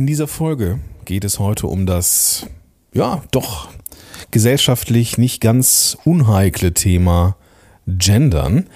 In 0.00 0.06
dieser 0.06 0.28
Folge 0.28 0.78
geht 1.04 1.24
es 1.24 1.38
heute 1.38 1.66
um 1.66 1.84
das, 1.84 2.46
ja, 2.94 3.22
doch 3.32 3.68
gesellschaftlich 4.30 5.18
nicht 5.18 5.42
ganz 5.42 5.98
unheikle 6.06 6.72
Thema 6.72 7.36
Gendern. 7.86 8.70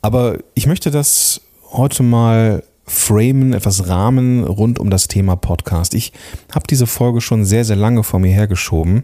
Aber 0.00 0.38
ich 0.54 0.68
möchte 0.68 0.92
das 0.92 1.40
heute 1.72 2.04
mal 2.04 2.62
framen, 2.84 3.52
etwas 3.52 3.88
rahmen 3.88 4.44
rund 4.44 4.78
um 4.78 4.90
das 4.90 5.08
Thema 5.08 5.34
Podcast. 5.34 5.92
Ich 5.92 6.12
habe 6.54 6.68
diese 6.70 6.86
Folge 6.86 7.20
schon 7.20 7.44
sehr, 7.44 7.64
sehr 7.64 7.74
lange 7.74 8.04
vor 8.04 8.20
mir 8.20 8.32
hergeschoben, 8.32 9.02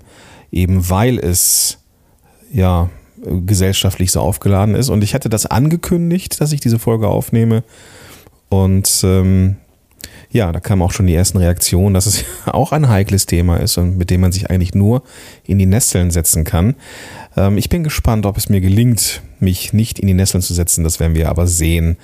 eben 0.52 0.88
weil 0.88 1.18
es 1.18 1.78
ja 2.52 2.90
gesellschaftlich 3.26 4.12
so 4.12 4.20
aufgeladen 4.20 4.76
ist. 4.76 4.88
Und 4.88 5.02
ich 5.02 5.14
hatte 5.14 5.28
das 5.28 5.46
angekündigt, 5.46 6.40
dass 6.40 6.52
ich 6.52 6.60
diese 6.60 6.78
Folge 6.78 7.08
aufnehme. 7.08 7.64
Und 8.50 9.00
ähm, 9.02 9.56
ja, 10.30 10.52
da 10.52 10.60
kamen 10.60 10.82
auch 10.82 10.92
schon 10.92 11.06
die 11.06 11.14
ersten 11.14 11.38
Reaktionen, 11.38 11.94
dass 11.94 12.06
es 12.06 12.24
auch 12.46 12.72
ein 12.72 12.88
heikles 12.88 13.26
Thema 13.26 13.56
ist 13.56 13.78
und 13.78 13.98
mit 13.98 14.10
dem 14.10 14.20
man 14.20 14.32
sich 14.32 14.50
eigentlich 14.50 14.74
nur 14.74 15.02
in 15.44 15.58
die 15.58 15.66
Nesseln 15.66 16.10
setzen 16.10 16.44
kann. 16.44 16.76
Ähm, 17.36 17.58
ich 17.58 17.68
bin 17.68 17.84
gespannt, 17.84 18.26
ob 18.26 18.36
es 18.36 18.48
mir 18.48 18.60
gelingt, 18.60 19.22
mich 19.40 19.72
nicht 19.72 19.98
in 19.98 20.06
die 20.06 20.14
Nesseln 20.14 20.42
zu 20.42 20.54
setzen. 20.54 20.84
Das 20.84 21.00
werden 21.00 21.14
wir 21.14 21.28
aber 21.28 21.46
sehen. 21.46 21.96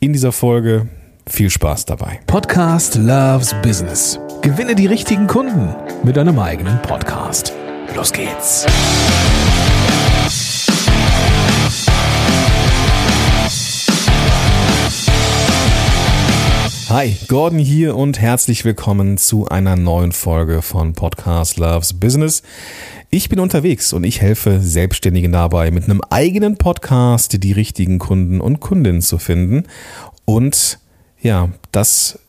In 0.00 0.12
dieser 0.12 0.32
Folge 0.32 0.88
viel 1.26 1.50
Spaß 1.50 1.84
dabei. 1.84 2.20
Podcast 2.26 2.94
Loves 2.94 3.54
Business. 3.62 4.18
Gewinne 4.42 4.74
die 4.74 4.86
richtigen 4.86 5.26
Kunden 5.26 5.74
mit 6.04 6.16
deinem 6.16 6.38
eigenen 6.38 6.80
Podcast. 6.82 7.52
Los 7.94 8.12
geht's. 8.12 8.66
Hi, 16.88 17.14
Gordon 17.28 17.58
hier 17.58 17.94
und 17.96 18.18
herzlich 18.18 18.64
willkommen 18.64 19.18
zu 19.18 19.46
einer 19.46 19.76
neuen 19.76 20.12
Folge 20.12 20.62
von 20.62 20.94
Podcast 20.94 21.58
Loves 21.58 21.92
Business. 21.92 22.42
Ich 23.10 23.28
bin 23.28 23.40
unterwegs 23.40 23.92
und 23.92 24.04
ich 24.04 24.22
helfe 24.22 24.62
Selbstständigen 24.62 25.30
dabei, 25.30 25.70
mit 25.70 25.84
einem 25.84 26.00
eigenen 26.08 26.56
Podcast 26.56 27.44
die 27.44 27.52
richtigen 27.52 27.98
Kunden 27.98 28.40
und 28.40 28.60
Kundinnen 28.60 29.02
zu 29.02 29.18
finden. 29.18 29.64
Und 30.24 30.78
ja, 31.20 31.50
das 31.72 32.20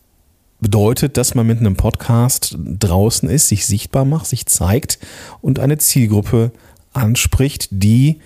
bedeutet, 0.60 1.16
dass 1.16 1.34
man 1.34 1.46
mit 1.46 1.60
einem 1.60 1.76
Podcast 1.76 2.58
draußen 2.58 3.30
ist, 3.30 3.48
sich 3.48 3.64
sichtbar 3.64 4.04
macht, 4.04 4.26
sich 4.26 4.44
zeigt 4.44 4.98
und 5.40 5.58
eine 5.58 5.78
Zielgruppe 5.78 6.52
anspricht, 6.92 7.68
die 7.70 8.20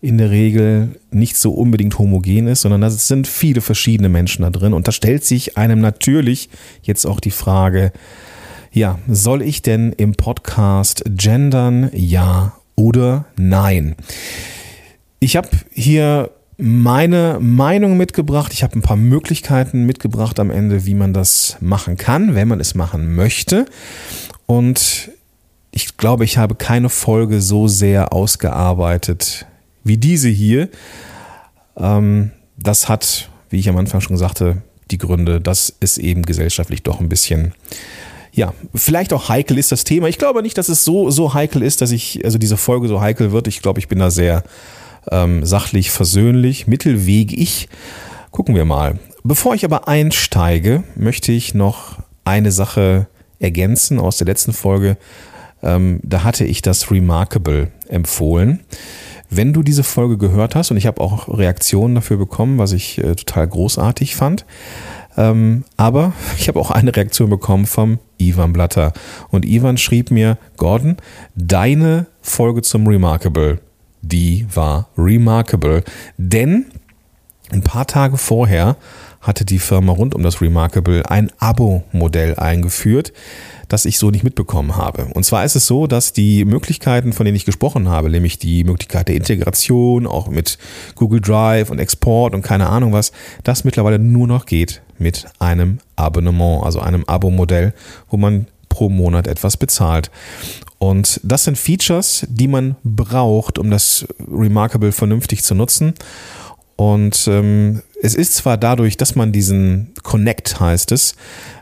in 0.00 0.16
der 0.16 0.30
Regel 0.30 1.00
nicht 1.10 1.36
so 1.36 1.52
unbedingt 1.52 1.98
homogen 1.98 2.46
ist, 2.46 2.62
sondern 2.62 2.80
da 2.80 2.90
sind 2.90 3.26
viele 3.26 3.60
verschiedene 3.60 4.08
Menschen 4.08 4.42
da 4.42 4.50
drin. 4.50 4.72
Und 4.72 4.88
da 4.88 4.92
stellt 4.92 5.24
sich 5.24 5.58
einem 5.58 5.80
natürlich 5.80 6.48
jetzt 6.82 7.06
auch 7.06 7.20
die 7.20 7.30
Frage, 7.30 7.92
ja, 8.72 8.98
soll 9.08 9.42
ich 9.42 9.62
denn 9.62 9.92
im 9.92 10.14
Podcast 10.14 11.02
gendern, 11.06 11.90
ja 11.92 12.54
oder 12.76 13.26
nein? 13.36 13.94
Ich 15.18 15.36
habe 15.36 15.48
hier 15.72 16.30
meine 16.56 17.38
Meinung 17.40 17.96
mitgebracht. 17.96 18.52
Ich 18.52 18.62
habe 18.62 18.78
ein 18.78 18.82
paar 18.82 18.96
Möglichkeiten 18.96 19.84
mitgebracht 19.84 20.38
am 20.40 20.50
Ende, 20.50 20.86
wie 20.86 20.94
man 20.94 21.12
das 21.12 21.56
machen 21.60 21.96
kann, 21.96 22.34
wenn 22.34 22.48
man 22.48 22.60
es 22.60 22.74
machen 22.74 23.14
möchte. 23.14 23.66
Und 24.46 25.10
ich 25.72 25.96
glaube, 25.96 26.24
ich 26.24 26.38
habe 26.38 26.54
keine 26.54 26.88
Folge 26.88 27.40
so 27.40 27.68
sehr 27.68 28.12
ausgearbeitet 28.12 29.46
wie 29.90 29.98
diese 29.98 30.28
hier. 30.28 30.68
Ähm, 31.76 32.30
das 32.56 32.88
hat, 32.88 33.28
wie 33.50 33.58
ich 33.58 33.68
am 33.68 33.76
Anfang 33.76 34.00
schon 34.00 34.16
sagte, 34.16 34.62
die 34.92 34.98
Gründe, 34.98 35.40
dass 35.40 35.74
es 35.80 35.98
eben 35.98 36.22
gesellschaftlich 36.22 36.84
doch 36.84 37.00
ein 37.00 37.08
bisschen, 37.08 37.54
ja, 38.32 38.54
vielleicht 38.72 39.12
auch 39.12 39.28
heikel 39.28 39.58
ist 39.58 39.72
das 39.72 39.82
Thema. 39.82 40.06
Ich 40.06 40.18
glaube 40.18 40.42
nicht, 40.42 40.56
dass 40.56 40.68
es 40.68 40.84
so, 40.84 41.10
so 41.10 41.34
heikel 41.34 41.62
ist, 41.62 41.80
dass 41.80 41.90
ich, 41.90 42.24
also 42.24 42.38
diese 42.38 42.56
Folge 42.56 42.86
so 42.86 43.00
heikel 43.00 43.32
wird. 43.32 43.48
Ich 43.48 43.62
glaube, 43.62 43.80
ich 43.80 43.88
bin 43.88 43.98
da 43.98 44.12
sehr 44.12 44.44
ähm, 45.10 45.44
sachlich, 45.44 45.90
versöhnlich, 45.90 46.68
mittelwegig. 46.68 47.68
Gucken 48.30 48.54
wir 48.54 48.64
mal. 48.64 49.00
Bevor 49.24 49.56
ich 49.56 49.64
aber 49.64 49.88
einsteige, 49.88 50.84
möchte 50.94 51.32
ich 51.32 51.52
noch 51.52 51.98
eine 52.24 52.52
Sache 52.52 53.08
ergänzen 53.40 53.98
aus 53.98 54.18
der 54.18 54.28
letzten 54.28 54.52
Folge. 54.52 54.96
Ähm, 55.64 55.98
da 56.04 56.22
hatte 56.22 56.44
ich 56.44 56.62
das 56.62 56.92
Remarkable 56.92 57.72
empfohlen. 57.88 58.60
Wenn 59.30 59.52
du 59.52 59.62
diese 59.62 59.84
Folge 59.84 60.18
gehört 60.18 60.56
hast, 60.56 60.70
und 60.70 60.76
ich 60.76 60.86
habe 60.86 61.00
auch 61.00 61.28
Reaktionen 61.28 61.94
dafür 61.94 62.16
bekommen, 62.16 62.58
was 62.58 62.72
ich 62.72 62.98
äh, 62.98 63.14
total 63.14 63.46
großartig 63.46 64.16
fand, 64.16 64.44
ähm, 65.16 65.64
aber 65.76 66.12
ich 66.38 66.48
habe 66.48 66.58
auch 66.58 66.70
eine 66.70 66.94
Reaktion 66.94 67.30
bekommen 67.30 67.66
vom 67.66 67.98
Ivan 68.18 68.52
Blatter. 68.52 68.92
Und 69.30 69.44
Ivan 69.44 69.78
schrieb 69.78 70.10
mir, 70.10 70.36
Gordon, 70.56 70.96
deine 71.36 72.06
Folge 72.20 72.62
zum 72.62 72.86
Remarkable, 72.86 73.60
die 74.02 74.46
war 74.52 74.88
remarkable. 74.98 75.84
Denn 76.16 76.66
ein 77.50 77.62
paar 77.62 77.86
Tage 77.86 78.16
vorher 78.16 78.76
hatte 79.20 79.44
die 79.44 79.58
Firma 79.58 79.92
rund 79.92 80.14
um 80.14 80.22
das 80.22 80.40
Remarkable 80.40 81.08
ein 81.08 81.30
Abo-Modell 81.38 82.36
eingeführt, 82.36 83.12
das 83.70 83.84
ich 83.84 83.98
so 83.98 84.10
nicht 84.10 84.24
mitbekommen 84.24 84.76
habe. 84.76 85.06
Und 85.14 85.24
zwar 85.24 85.44
ist 85.44 85.54
es 85.54 85.66
so, 85.66 85.86
dass 85.86 86.12
die 86.12 86.44
Möglichkeiten, 86.44 87.12
von 87.12 87.24
denen 87.24 87.36
ich 87.36 87.44
gesprochen 87.44 87.88
habe, 87.88 88.10
nämlich 88.10 88.38
die 88.38 88.64
Möglichkeit 88.64 89.08
der 89.08 89.14
Integration, 89.14 90.06
auch 90.06 90.28
mit 90.28 90.58
Google 90.96 91.20
Drive 91.20 91.70
und 91.70 91.78
Export 91.78 92.34
und 92.34 92.42
keine 92.42 92.68
Ahnung 92.68 92.92
was, 92.92 93.12
das 93.44 93.64
mittlerweile 93.64 94.00
nur 94.00 94.26
noch 94.26 94.44
geht 94.44 94.82
mit 94.98 95.26
einem 95.38 95.78
Abonnement, 95.94 96.64
also 96.64 96.80
einem 96.80 97.04
Abo-Modell, 97.04 97.72
wo 98.10 98.16
man 98.16 98.48
pro 98.68 98.88
Monat 98.88 99.28
etwas 99.28 99.56
bezahlt. 99.56 100.10
Und 100.78 101.20
das 101.22 101.44
sind 101.44 101.56
Features, 101.56 102.26
die 102.28 102.48
man 102.48 102.74
braucht, 102.82 103.58
um 103.58 103.70
das 103.70 104.04
Remarkable 104.28 104.90
vernünftig 104.90 105.44
zu 105.44 105.54
nutzen. 105.54 105.94
Und 106.74 107.28
ähm, 107.28 107.82
es 108.02 108.14
ist 108.14 108.34
zwar 108.34 108.56
dadurch, 108.56 108.96
dass 108.96 109.14
man 109.14 109.32
diesen 109.32 109.92
Connect 110.02 110.60
heißt 110.60 110.92
es, 110.92 111.14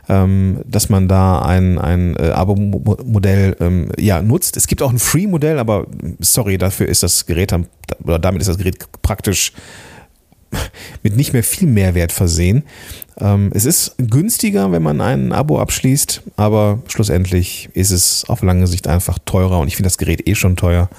ähm, 0.07 0.61
dass 0.65 0.89
man 0.89 1.07
da 1.07 1.41
ein, 1.41 1.77
ein 1.77 2.15
äh, 2.15 2.29
Abo-Modell 2.29 3.57
ähm, 3.59 3.91
ja, 3.97 4.21
nutzt. 4.21 4.57
Es 4.57 4.67
gibt 4.67 4.81
auch 4.81 4.91
ein 4.91 4.99
Free-Modell, 4.99 5.59
aber 5.59 5.87
sorry, 6.19 6.57
dafür 6.57 6.87
ist 6.87 7.03
das 7.03 7.25
Gerät, 7.25 7.53
oder 8.03 8.19
damit 8.19 8.41
ist 8.41 8.47
das 8.47 8.57
Gerät 8.57 8.77
praktisch 9.01 9.53
mit 11.03 11.15
nicht 11.15 11.33
mehr 11.33 11.43
viel 11.43 11.67
Mehrwert 11.67 12.11
versehen. 12.11 12.63
Ähm, 13.19 13.51
es 13.53 13.65
ist 13.65 13.95
günstiger, 13.97 14.71
wenn 14.71 14.81
man 14.81 15.01
ein 15.01 15.31
Abo 15.31 15.59
abschließt, 15.59 16.23
aber 16.37 16.81
schlussendlich 16.87 17.69
ist 17.73 17.91
es 17.91 18.25
auf 18.27 18.41
lange 18.41 18.65
Sicht 18.67 18.87
einfach 18.87 19.19
teurer 19.25 19.59
und 19.59 19.67
ich 19.67 19.75
finde 19.75 19.87
das 19.87 19.97
Gerät 19.97 20.27
eh 20.27 20.35
schon 20.35 20.55
teuer. 20.55 20.89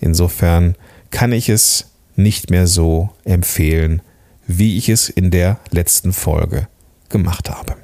Insofern 0.00 0.74
kann 1.10 1.32
ich 1.32 1.48
es 1.48 1.90
nicht 2.16 2.50
mehr 2.50 2.66
so 2.66 3.10
empfehlen, 3.24 4.00
wie 4.46 4.76
ich 4.76 4.88
es 4.88 5.08
in 5.08 5.30
der 5.30 5.58
letzten 5.70 6.12
Folge 6.12 6.68
gemacht 7.08 7.50
habe. 7.50 7.76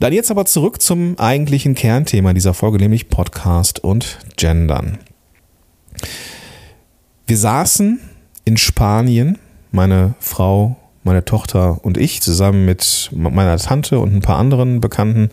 Dann 0.00 0.12
jetzt 0.12 0.30
aber 0.30 0.44
zurück 0.44 0.82
zum 0.82 1.18
eigentlichen 1.18 1.74
Kernthema 1.74 2.34
dieser 2.34 2.52
Folge, 2.52 2.78
nämlich 2.78 3.08
Podcast 3.08 3.82
und 3.82 4.18
Gendern. 4.36 4.98
Wir 7.26 7.38
saßen 7.38 8.00
in 8.44 8.56
Spanien, 8.56 9.38
meine 9.70 10.14
Frau, 10.18 10.76
meine 11.04 11.24
Tochter 11.24 11.84
und 11.84 11.96
ich, 11.96 12.20
zusammen 12.20 12.64
mit 12.64 13.10
meiner 13.12 13.56
Tante 13.56 13.98
und 13.98 14.14
ein 14.14 14.20
paar 14.20 14.38
anderen 14.38 14.80
Bekannten, 14.80 15.30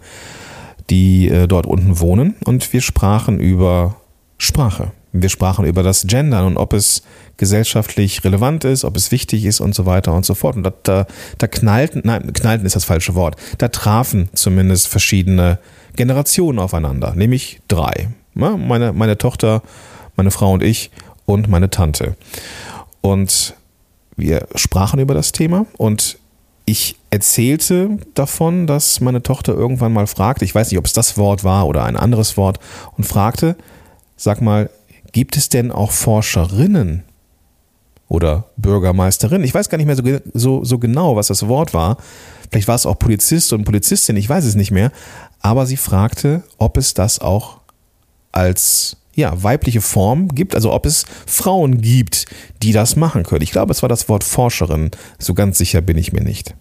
die 0.89 1.27
äh, 1.27 1.47
dort 1.47 1.65
unten 1.65 1.99
wohnen, 1.99 2.35
und 2.45 2.71
wir 2.73 2.81
sprachen 2.81 3.39
über 3.39 3.97
Sprache. 4.37 4.91
Wir 5.13 5.29
sprachen 5.29 5.65
über 5.65 5.83
das 5.83 6.07
Gendern 6.07 6.45
und 6.45 6.57
ob 6.57 6.73
es 6.73 7.03
gesellschaftlich 7.37 8.23
relevant 8.23 8.63
ist, 8.63 8.85
ob 8.85 8.95
es 8.95 9.11
wichtig 9.11 9.45
ist 9.45 9.59
und 9.59 9.75
so 9.75 9.85
weiter 9.85 10.13
und 10.13 10.25
so 10.25 10.35
fort. 10.35 10.55
Und 10.55 10.63
da, 10.63 10.73
da, 10.83 11.07
da 11.37 11.47
knallten, 11.47 12.01
nein, 12.05 12.31
knallten 12.33 12.65
ist 12.65 12.75
das 12.75 12.85
falsche 12.85 13.15
Wort. 13.15 13.35
Da 13.57 13.67
trafen 13.67 14.29
zumindest 14.33 14.87
verschiedene 14.87 15.59
Generationen 15.95 16.59
aufeinander, 16.59 17.13
nämlich 17.15 17.61
drei. 17.67 18.09
Meine, 18.33 18.93
meine 18.93 19.17
Tochter, 19.17 19.61
meine 20.15 20.31
Frau 20.31 20.53
und 20.53 20.63
ich 20.63 20.91
und 21.25 21.49
meine 21.49 21.69
Tante. 21.69 22.15
Und 23.01 23.55
wir 24.15 24.47
sprachen 24.55 24.99
über 24.99 25.13
das 25.13 25.31
Thema 25.31 25.65
und 25.77 26.17
ich 26.65 26.95
erzählte 27.09 27.97
davon, 28.13 28.67
dass 28.67 29.01
meine 29.01 29.23
Tochter 29.23 29.53
irgendwann 29.53 29.93
mal 29.93 30.07
fragte, 30.07 30.45
ich 30.45 30.55
weiß 30.55 30.71
nicht, 30.71 30.77
ob 30.77 30.85
es 30.85 30.93
das 30.93 31.17
Wort 31.17 31.43
war 31.43 31.67
oder 31.67 31.83
ein 31.83 31.97
anderes 31.97 32.37
Wort, 32.37 32.59
und 32.97 33.03
fragte, 33.03 33.55
sag 34.15 34.41
mal, 34.41 34.69
Gibt 35.11 35.37
es 35.37 35.49
denn 35.49 35.71
auch 35.71 35.91
Forscherinnen 35.91 37.03
oder 38.07 38.49
Bürgermeisterinnen? 38.57 39.43
Ich 39.43 39.53
weiß 39.53 39.69
gar 39.69 39.77
nicht 39.77 39.87
mehr 39.87 39.95
so, 39.95 40.03
so, 40.33 40.63
so 40.63 40.79
genau, 40.79 41.15
was 41.15 41.27
das 41.27 41.47
Wort 41.47 41.73
war. 41.73 41.97
Vielleicht 42.49 42.67
war 42.67 42.75
es 42.75 42.85
auch 42.85 42.99
Polizist 42.99 43.53
und 43.53 43.63
Polizistin, 43.63 44.17
ich 44.17 44.27
weiß 44.27 44.45
es 44.45 44.55
nicht 44.55 44.71
mehr. 44.71 44.91
Aber 45.39 45.65
sie 45.65 45.77
fragte, 45.77 46.43
ob 46.57 46.77
es 46.77 46.93
das 46.93 47.19
auch 47.19 47.61
als 48.31 48.97
ja, 49.13 49.41
weibliche 49.43 49.81
Form 49.81 50.29
gibt, 50.29 50.55
also 50.55 50.71
ob 50.71 50.85
es 50.85 51.05
Frauen 51.25 51.81
gibt, 51.81 52.25
die 52.61 52.71
das 52.71 52.95
machen 52.95 53.23
können. 53.23 53.41
Ich 53.41 53.51
glaube, 53.51 53.71
es 53.71 53.81
war 53.81 53.89
das 53.89 54.07
Wort 54.07 54.23
Forscherin. 54.23 54.91
So 55.19 55.33
ganz 55.33 55.57
sicher 55.57 55.81
bin 55.81 55.97
ich 55.97 56.13
mir 56.13 56.23
nicht. 56.23 56.55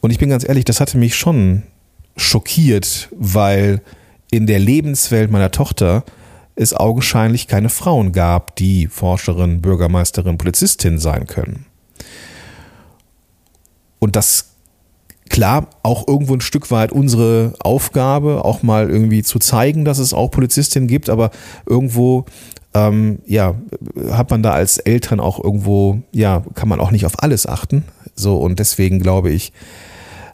Und 0.00 0.10
ich 0.10 0.18
bin 0.18 0.30
ganz 0.30 0.46
ehrlich, 0.46 0.64
das 0.64 0.80
hatte 0.80 0.98
mich 0.98 1.14
schon 1.14 1.62
schockiert, 2.16 3.08
weil 3.12 3.80
in 4.30 4.46
der 4.46 4.58
Lebenswelt 4.58 5.30
meiner 5.30 5.50
Tochter 5.50 6.04
es 6.54 6.74
augenscheinlich 6.74 7.48
keine 7.48 7.68
Frauen 7.68 8.12
gab, 8.12 8.56
die 8.56 8.86
Forscherin, 8.86 9.62
Bürgermeisterin, 9.62 10.38
Polizistin 10.38 10.98
sein 10.98 11.26
können. 11.26 11.66
Und 13.98 14.16
das 14.16 14.50
klar 15.28 15.68
auch 15.82 16.06
irgendwo 16.06 16.34
ein 16.34 16.42
Stück 16.42 16.70
weit 16.70 16.92
unsere 16.92 17.54
Aufgabe, 17.60 18.44
auch 18.44 18.62
mal 18.62 18.90
irgendwie 18.90 19.22
zu 19.22 19.38
zeigen, 19.38 19.84
dass 19.84 19.98
es 19.98 20.12
auch 20.12 20.30
Polizistinnen 20.30 20.88
gibt, 20.88 21.08
aber 21.08 21.30
irgendwo 21.64 22.26
ähm, 22.74 23.20
ja, 23.26 23.54
hat 24.10 24.30
man 24.30 24.42
da 24.42 24.52
als 24.52 24.78
Eltern 24.78 25.20
auch 25.20 25.42
irgendwo, 25.42 26.02
ja, 26.12 26.42
kann 26.54 26.68
man 26.68 26.80
auch 26.80 26.90
nicht 26.90 27.06
auf 27.06 27.22
alles 27.22 27.46
achten. 27.46 27.84
So, 28.14 28.36
und 28.36 28.58
deswegen 28.58 28.98
glaube 28.98 29.30
ich, 29.30 29.52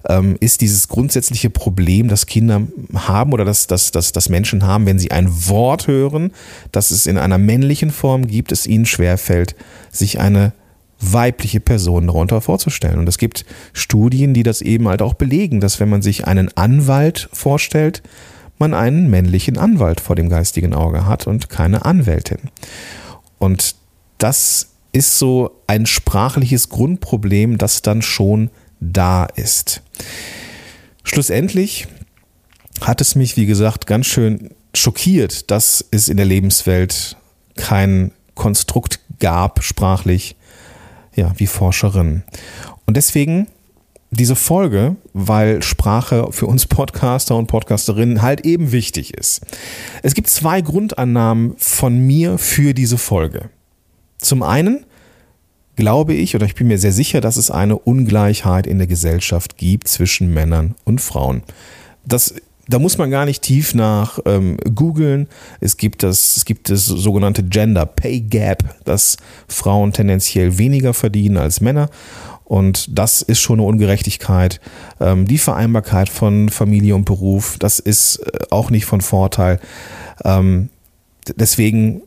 ähm, 0.08 0.36
ist 0.40 0.62
dieses 0.62 0.88
grundsätzliche 0.88 1.50
Problem, 1.50 2.08
das 2.08 2.26
Kinder 2.26 2.62
haben 2.94 3.32
oder 3.32 3.44
dass, 3.44 3.66
dass, 3.66 3.90
dass, 3.90 4.12
dass 4.12 4.28
Menschen 4.28 4.66
haben, 4.66 4.86
wenn 4.86 4.98
sie 4.98 5.10
ein 5.10 5.28
Wort 5.48 5.86
hören, 5.86 6.32
das 6.72 6.90
es 6.90 7.06
in 7.06 7.18
einer 7.18 7.38
männlichen 7.38 7.90
Form 7.90 8.26
gibt, 8.26 8.50
es 8.50 8.66
ihnen 8.66 8.86
schwerfällt, 8.86 9.54
sich 9.90 10.18
eine 10.18 10.52
weibliche 11.00 11.60
Person 11.60 12.08
darunter 12.08 12.40
vorzustellen. 12.40 12.98
Und 12.98 13.08
es 13.08 13.18
gibt 13.18 13.44
Studien, 13.72 14.34
die 14.34 14.42
das 14.42 14.62
eben 14.62 14.88
halt 14.88 15.02
auch 15.02 15.14
belegen, 15.14 15.60
dass 15.60 15.78
wenn 15.78 15.88
man 15.88 16.02
sich 16.02 16.26
einen 16.26 16.50
Anwalt 16.56 17.28
vorstellt, 17.32 18.02
man 18.58 18.74
einen 18.74 19.08
männlichen 19.08 19.58
Anwalt 19.58 20.00
vor 20.00 20.16
dem 20.16 20.28
geistigen 20.28 20.74
Auge 20.74 21.06
hat 21.06 21.26
und 21.26 21.48
keine 21.48 21.84
Anwältin. 21.84 22.38
Und 23.38 23.76
das 24.16 24.70
ist 24.90 25.18
so 25.18 25.52
ein 25.68 25.86
sprachliches 25.86 26.68
Grundproblem, 26.70 27.58
das 27.58 27.82
dann 27.82 28.02
schon 28.02 28.50
da 28.80 29.24
ist. 29.24 29.82
Schlussendlich 31.04 31.88
hat 32.80 33.00
es 33.00 33.14
mich, 33.14 33.36
wie 33.36 33.46
gesagt, 33.46 33.86
ganz 33.86 34.06
schön 34.06 34.50
schockiert, 34.74 35.50
dass 35.50 35.84
es 35.90 36.08
in 36.08 36.16
der 36.16 36.26
Lebenswelt 36.26 37.16
kein 37.56 38.12
Konstrukt 38.34 39.00
gab, 39.18 39.64
sprachlich, 39.64 40.36
ja, 41.14 41.32
wie 41.36 41.46
Forscherin. 41.46 42.22
Und 42.86 42.96
deswegen 42.96 43.48
diese 44.10 44.36
Folge, 44.36 44.96
weil 45.12 45.62
Sprache 45.62 46.28
für 46.30 46.46
uns 46.46 46.66
Podcaster 46.66 47.36
und 47.36 47.46
Podcasterinnen 47.46 48.22
halt 48.22 48.40
eben 48.42 48.72
wichtig 48.72 49.12
ist. 49.14 49.42
Es 50.02 50.14
gibt 50.14 50.28
zwei 50.28 50.62
Grundannahmen 50.62 51.54
von 51.58 51.98
mir 51.98 52.38
für 52.38 52.72
diese 52.72 52.96
Folge. 52.96 53.50
Zum 54.18 54.42
einen 54.42 54.86
glaube 55.78 56.12
ich 56.12 56.34
oder 56.34 56.44
ich 56.44 56.56
bin 56.56 56.66
mir 56.66 56.78
sehr 56.78 56.92
sicher, 56.92 57.20
dass 57.20 57.36
es 57.36 57.52
eine 57.52 57.78
Ungleichheit 57.78 58.66
in 58.66 58.78
der 58.78 58.88
Gesellschaft 58.88 59.56
gibt 59.56 59.86
zwischen 59.86 60.34
Männern 60.34 60.74
und 60.84 61.00
Frauen. 61.00 61.42
Das 62.04 62.34
da 62.70 62.78
muss 62.78 62.98
man 62.98 63.10
gar 63.10 63.24
nicht 63.24 63.42
tief 63.42 63.74
nach 63.74 64.18
ähm, 64.26 64.58
googeln. 64.74 65.28
Es 65.60 65.78
gibt 65.78 66.02
das, 66.02 66.36
es 66.36 66.44
gibt 66.44 66.68
das 66.68 66.84
sogenannte 66.84 67.42
Gender 67.42 67.86
Pay 67.86 68.20
Gap, 68.20 68.62
dass 68.84 69.16
Frauen 69.46 69.92
tendenziell 69.94 70.58
weniger 70.58 70.92
verdienen 70.92 71.38
als 71.38 71.62
Männer. 71.62 71.88
Und 72.44 72.98
das 72.98 73.22
ist 73.22 73.40
schon 73.40 73.60
eine 73.60 73.68
Ungerechtigkeit. 73.68 74.60
Ähm, 75.00 75.26
die 75.26 75.38
Vereinbarkeit 75.38 76.10
von 76.10 76.50
Familie 76.50 76.94
und 76.94 77.04
Beruf, 77.04 77.56
das 77.58 77.78
ist 77.78 78.16
äh, 78.16 78.46
auch 78.50 78.70
nicht 78.70 78.84
von 78.84 79.00
Vorteil. 79.00 79.60
Ähm, 80.24 80.68
deswegen, 81.36 82.02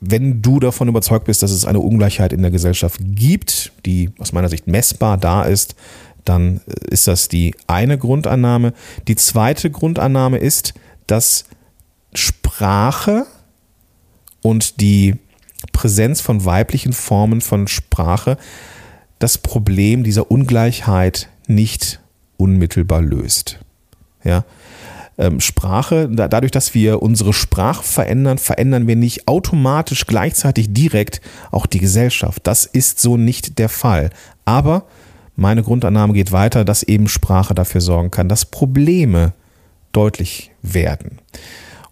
wenn 0.00 0.42
du 0.42 0.60
davon 0.60 0.88
überzeugt 0.88 1.24
bist, 1.24 1.42
dass 1.42 1.50
es 1.50 1.64
eine 1.64 1.80
Ungleichheit 1.80 2.32
in 2.32 2.42
der 2.42 2.50
Gesellschaft 2.50 3.00
gibt, 3.00 3.72
die 3.86 4.10
aus 4.18 4.32
meiner 4.32 4.48
Sicht 4.48 4.66
messbar 4.66 5.16
da 5.16 5.42
ist, 5.42 5.74
dann 6.24 6.60
ist 6.90 7.06
das 7.06 7.28
die 7.28 7.54
eine 7.66 7.98
Grundannahme. 7.98 8.72
Die 9.08 9.16
zweite 9.16 9.70
Grundannahme 9.70 10.38
ist, 10.38 10.74
dass 11.06 11.46
Sprache 12.14 13.26
und 14.42 14.80
die 14.80 15.16
Präsenz 15.72 16.20
von 16.20 16.44
weiblichen 16.44 16.92
Formen 16.92 17.40
von 17.40 17.68
Sprache 17.68 18.36
das 19.18 19.38
Problem 19.38 20.04
dieser 20.04 20.30
Ungleichheit 20.30 21.28
nicht 21.46 22.00
unmittelbar 22.36 23.00
löst. 23.00 23.60
Ja, 24.24 24.44
ähm, 25.18 25.40
Sprache, 25.40 26.08
dadurch, 26.10 26.52
dass 26.52 26.74
wir 26.74 27.02
unsere 27.02 27.32
Sprache 27.32 27.82
verändern, 27.82 28.38
verändern 28.38 28.86
wir 28.86 28.96
nicht 28.96 29.28
automatisch 29.28 30.06
gleichzeitig 30.06 30.72
direkt 30.72 31.20
auch 31.50 31.66
die 31.66 31.80
Gesellschaft. 31.80 32.46
Das 32.46 32.66
ist 32.66 33.00
so 33.00 33.16
nicht 33.16 33.58
der 33.58 33.68
Fall. 33.68 34.10
Aber 34.44 34.84
meine 35.34 35.62
Grundannahme 35.62 36.12
geht 36.12 36.32
weiter, 36.32 36.64
dass 36.64 36.82
eben 36.82 37.08
Sprache 37.08 37.54
dafür 37.54 37.80
sorgen 37.80 38.10
kann, 38.10 38.28
dass 38.28 38.46
Probleme 38.46 39.32
deutlich 39.92 40.52
werden. 40.62 41.20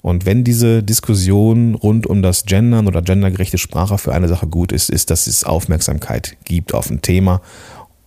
Und 0.02 0.26
wenn 0.26 0.44
diese 0.44 0.82
Diskussion 0.82 1.74
rund 1.74 2.06
um 2.06 2.20
das 2.20 2.44
Gendern 2.44 2.86
oder 2.86 3.00
gendergerechte 3.00 3.56
Sprache 3.56 3.96
für 3.96 4.12
eine 4.12 4.28
Sache 4.28 4.46
gut 4.46 4.70
ist, 4.70 4.90
ist, 4.90 5.10
dass 5.10 5.26
es 5.26 5.44
Aufmerksamkeit 5.44 6.36
gibt 6.44 6.74
auf 6.74 6.90
ein 6.90 7.00
Thema 7.00 7.40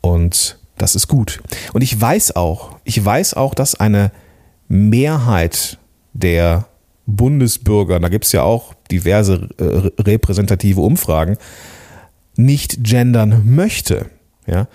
und 0.02 0.60
das 0.78 0.94
ist 0.94 1.08
gut. 1.08 1.42
Und 1.74 1.82
ich 1.82 2.00
weiß 2.00 2.36
auch, 2.36 2.78
ich 2.84 3.04
weiß 3.04 3.34
auch, 3.34 3.56
dass 3.56 3.74
eine 3.74 4.12
Mehrheit 4.68 5.78
der 6.14 6.68
Bundesbürger, 7.06 8.00
da 8.00 8.10
gibt 8.10 8.26
es 8.26 8.34
ja 8.34 8.44
auch 8.44 8.74
diverse 8.92 9.50
äh, 9.58 10.02
repräsentative 10.02 10.82
Umfragen, 10.82 11.38
nicht 12.36 12.84
gendern 12.84 13.44
möchte. 13.46 14.08
Ja, 14.46 14.68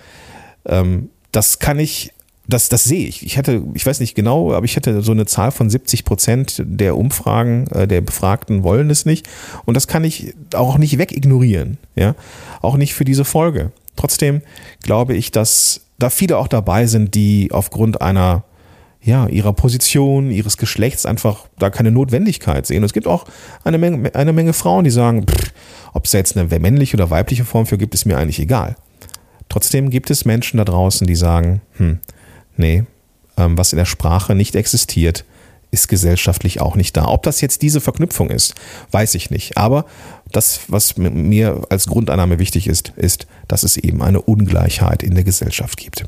ähm, 0.65 1.09
das 1.31 1.59
kann 1.59 1.79
ich, 1.79 2.11
das, 2.47 2.69
das 2.69 2.83
sehe 2.83 3.07
ich. 3.07 3.25
Ich 3.25 3.37
hatte, 3.37 3.63
ich 3.73 3.85
weiß 3.85 3.99
nicht 3.99 4.15
genau, 4.15 4.53
aber 4.53 4.65
ich 4.65 4.75
hatte 4.75 5.01
so 5.01 5.11
eine 5.11 5.25
Zahl 5.25 5.51
von 5.51 5.69
70 5.69 6.05
Prozent 6.05 6.61
der 6.65 6.97
Umfragen, 6.97 7.67
äh, 7.67 7.87
der 7.87 8.01
Befragten 8.01 8.63
wollen 8.63 8.89
es 8.89 9.05
nicht. 9.05 9.27
Und 9.65 9.75
das 9.75 9.87
kann 9.87 10.03
ich 10.03 10.33
auch 10.53 10.77
nicht 10.77 10.97
wegignorieren. 10.97 11.77
Ja, 11.95 12.15
auch 12.61 12.77
nicht 12.77 12.93
für 12.93 13.05
diese 13.05 13.25
Folge. 13.25 13.71
Trotzdem 13.95 14.41
glaube 14.81 15.15
ich, 15.15 15.31
dass 15.31 15.81
da 15.99 16.09
viele 16.09 16.37
auch 16.37 16.47
dabei 16.47 16.87
sind, 16.87 17.13
die 17.13 17.49
aufgrund 17.51 18.01
einer 18.01 18.43
ja, 19.03 19.27
ihrer 19.27 19.53
Position, 19.53 20.31
ihres 20.31 20.57
Geschlechts 20.57 21.05
einfach 21.05 21.45
da 21.59 21.69
keine 21.69 21.91
Notwendigkeit 21.91 22.65
sehen. 22.65 22.77
Und 22.77 22.85
es 22.85 22.93
gibt 22.93 23.07
auch 23.07 23.25
eine 23.63 23.77
Menge, 23.77 24.15
eine 24.15 24.33
Menge 24.33 24.53
Frauen, 24.53 24.85
die 24.85 24.91
sagen, 24.91 25.25
ob 25.93 26.05
es 26.05 26.13
jetzt 26.13 26.37
eine 26.37 26.59
männliche 26.59 26.95
oder 26.95 27.09
weibliche 27.09 27.43
Form 27.45 27.65
für 27.65 27.77
gibt, 27.77 27.93
ist 27.93 28.05
mir 28.05 28.17
eigentlich 28.17 28.39
egal. 28.39 28.75
Trotzdem 29.49 29.89
gibt 29.89 30.09
es 30.09 30.25
Menschen 30.25 30.57
da 30.57 30.65
draußen, 30.65 31.05
die 31.05 31.15
sagen, 31.15 31.61
hm, 31.77 31.99
nee, 32.55 32.83
ähm, 33.37 33.57
was 33.57 33.73
in 33.73 33.77
der 33.77 33.85
Sprache 33.85 34.35
nicht 34.35 34.55
existiert, 34.55 35.25
ist 35.69 35.87
gesellschaftlich 35.89 36.61
auch 36.61 36.75
nicht 36.75 36.95
da. 36.95 37.07
Ob 37.07 37.23
das 37.23 37.41
jetzt 37.41 37.61
diese 37.61 37.81
Verknüpfung 37.81 38.29
ist, 38.29 38.53
weiß 38.91 39.15
ich 39.15 39.31
nicht. 39.31 39.57
Aber 39.57 39.85
das, 40.31 40.61
was 40.67 40.97
mir 40.97 41.63
als 41.69 41.87
Grundannahme 41.87 42.39
wichtig 42.39 42.67
ist, 42.67 42.93
ist, 42.95 43.27
dass 43.47 43.63
es 43.63 43.75
eben 43.75 44.01
eine 44.01 44.21
Ungleichheit 44.21 45.03
in 45.03 45.15
der 45.15 45.23
Gesellschaft 45.23 45.77
gibt. 45.79 46.05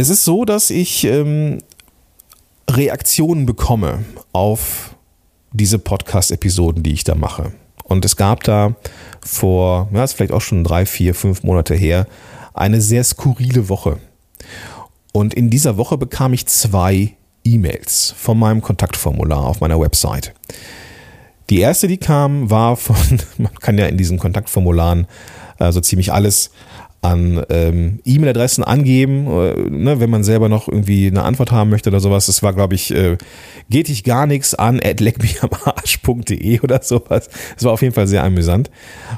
Es 0.00 0.08
ist 0.08 0.24
so, 0.24 0.46
dass 0.46 0.70
ich 0.70 1.04
ähm, 1.04 1.58
Reaktionen 2.70 3.44
bekomme 3.44 4.02
auf 4.32 4.94
diese 5.52 5.78
Podcast-Episoden, 5.78 6.82
die 6.82 6.94
ich 6.94 7.04
da 7.04 7.14
mache. 7.14 7.52
Und 7.84 8.06
es 8.06 8.16
gab 8.16 8.42
da 8.44 8.74
vor, 9.20 9.90
ja, 9.92 10.02
ist 10.02 10.14
vielleicht 10.14 10.32
auch 10.32 10.40
schon 10.40 10.64
drei, 10.64 10.86
vier, 10.86 11.14
fünf 11.14 11.42
Monate 11.42 11.74
her, 11.74 12.06
eine 12.54 12.80
sehr 12.80 13.04
skurrile 13.04 13.68
Woche. 13.68 13.98
Und 15.12 15.34
in 15.34 15.50
dieser 15.50 15.76
Woche 15.76 15.98
bekam 15.98 16.32
ich 16.32 16.46
zwei 16.46 17.14
E-Mails 17.44 18.14
von 18.16 18.38
meinem 18.38 18.62
Kontaktformular 18.62 19.44
auf 19.44 19.60
meiner 19.60 19.78
Website. 19.78 20.32
Die 21.50 21.60
erste, 21.60 21.88
die 21.88 21.98
kam, 21.98 22.48
war 22.48 22.76
von, 22.76 22.96
man 23.36 23.54
kann 23.56 23.76
ja 23.76 23.84
in 23.84 23.98
diesen 23.98 24.18
Kontaktformularen 24.18 25.06
äh, 25.58 25.70
so 25.72 25.82
ziemlich 25.82 26.10
alles 26.10 26.52
an 27.02 27.42
ähm, 27.48 28.00
E-Mail-Adressen 28.04 28.62
angeben, 28.62 29.26
äh, 29.26 29.54
ne, 29.70 30.00
wenn 30.00 30.10
man 30.10 30.22
selber 30.22 30.48
noch 30.48 30.68
irgendwie 30.68 31.06
eine 31.06 31.22
Antwort 31.22 31.50
haben 31.50 31.70
möchte 31.70 31.88
oder 31.88 32.00
sowas. 32.00 32.26
Das 32.26 32.42
war, 32.42 32.52
glaube 32.52 32.74
ich, 32.74 32.94
äh, 32.94 33.16
geht 33.70 33.88
dich 33.88 34.04
gar 34.04 34.26
nichts 34.26 34.54
an, 34.54 34.80
at 34.82 35.00
leckmichamarsch.de 35.00 36.60
oder 36.60 36.82
sowas. 36.82 37.30
Das 37.54 37.64
war 37.64 37.72
auf 37.72 37.82
jeden 37.82 37.94
Fall 37.94 38.06
sehr 38.06 38.22
amüsant. 38.22 38.70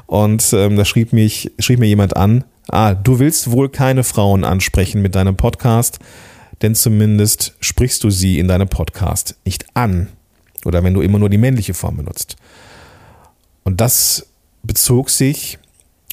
Und 0.05 0.53
ähm, 0.53 0.77
da 0.77 0.85
schrieb, 0.85 1.11
mich, 1.11 1.51
schrieb 1.59 1.79
mir 1.79 1.87
jemand 1.87 2.15
an, 2.15 2.45
ah, 2.69 2.93
du 2.93 3.19
willst 3.19 3.51
wohl 3.51 3.67
keine 3.67 4.03
Frauen 4.03 4.45
ansprechen 4.45 5.01
mit 5.01 5.15
deinem 5.15 5.35
Podcast, 5.35 5.99
denn 6.61 6.75
zumindest 6.75 7.55
sprichst 7.59 8.03
du 8.05 8.09
sie 8.09 8.39
in 8.39 8.47
deinem 8.47 8.69
Podcast 8.69 9.35
nicht 9.43 9.65
an. 9.73 10.07
Oder 10.63 10.85
wenn 10.85 10.93
du 10.93 11.01
immer 11.01 11.19
nur 11.19 11.29
die 11.29 11.37
männliche 11.37 11.73
Form 11.73 11.97
benutzt. 11.97 12.37
Und 13.65 13.81
das 13.81 14.27
bezog 14.63 15.09
sich 15.09 15.59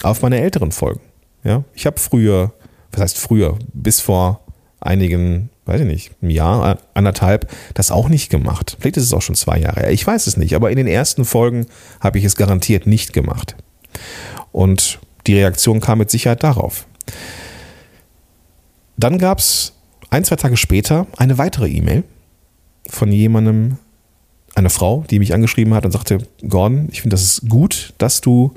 auf 0.02 0.22
meine 0.22 0.40
älteren 0.40 0.72
Folgen. 0.72 1.00
Ja, 1.44 1.64
ich 1.74 1.86
habe 1.86 1.98
früher, 1.98 2.52
was 2.92 3.00
heißt 3.00 3.18
früher, 3.18 3.58
bis 3.72 4.00
vor 4.00 4.40
einigen, 4.80 5.50
weiß 5.66 5.80
ich 5.82 5.86
nicht, 5.86 6.12
ein 6.22 6.30
Jahr, 6.30 6.78
anderthalb, 6.94 7.50
das 7.74 7.90
auch 7.90 8.08
nicht 8.08 8.30
gemacht. 8.30 8.76
Vielleicht 8.80 8.96
ist 8.96 9.04
es 9.04 9.12
auch 9.12 9.22
schon 9.22 9.34
zwei 9.34 9.58
Jahre 9.58 9.80
her. 9.80 9.92
Ich 9.92 10.06
weiß 10.06 10.26
es 10.26 10.36
nicht, 10.36 10.54
aber 10.54 10.70
in 10.70 10.76
den 10.76 10.86
ersten 10.86 11.24
Folgen 11.24 11.66
habe 12.00 12.18
ich 12.18 12.24
es 12.24 12.36
garantiert 12.36 12.86
nicht 12.86 13.12
gemacht. 13.12 13.56
Und 14.52 14.98
die 15.26 15.34
Reaktion 15.34 15.80
kam 15.80 15.98
mit 15.98 16.10
Sicherheit 16.10 16.42
darauf. 16.42 16.86
Dann 18.96 19.18
gab 19.18 19.38
es 19.38 19.74
ein, 20.10 20.24
zwei 20.24 20.36
Tage 20.36 20.56
später 20.56 21.06
eine 21.16 21.38
weitere 21.38 21.68
E-Mail 21.68 22.04
von 22.88 23.12
jemandem, 23.12 23.78
eine 24.56 24.70
Frau, 24.70 25.04
die 25.08 25.20
mich 25.20 25.32
angeschrieben 25.32 25.74
hat 25.74 25.84
und 25.84 25.92
sagte, 25.92 26.18
Gordon, 26.46 26.88
ich 26.90 27.02
finde, 27.02 27.14
das 27.14 27.22
ist 27.22 27.48
gut, 27.48 27.94
dass 27.98 28.20
du 28.20 28.52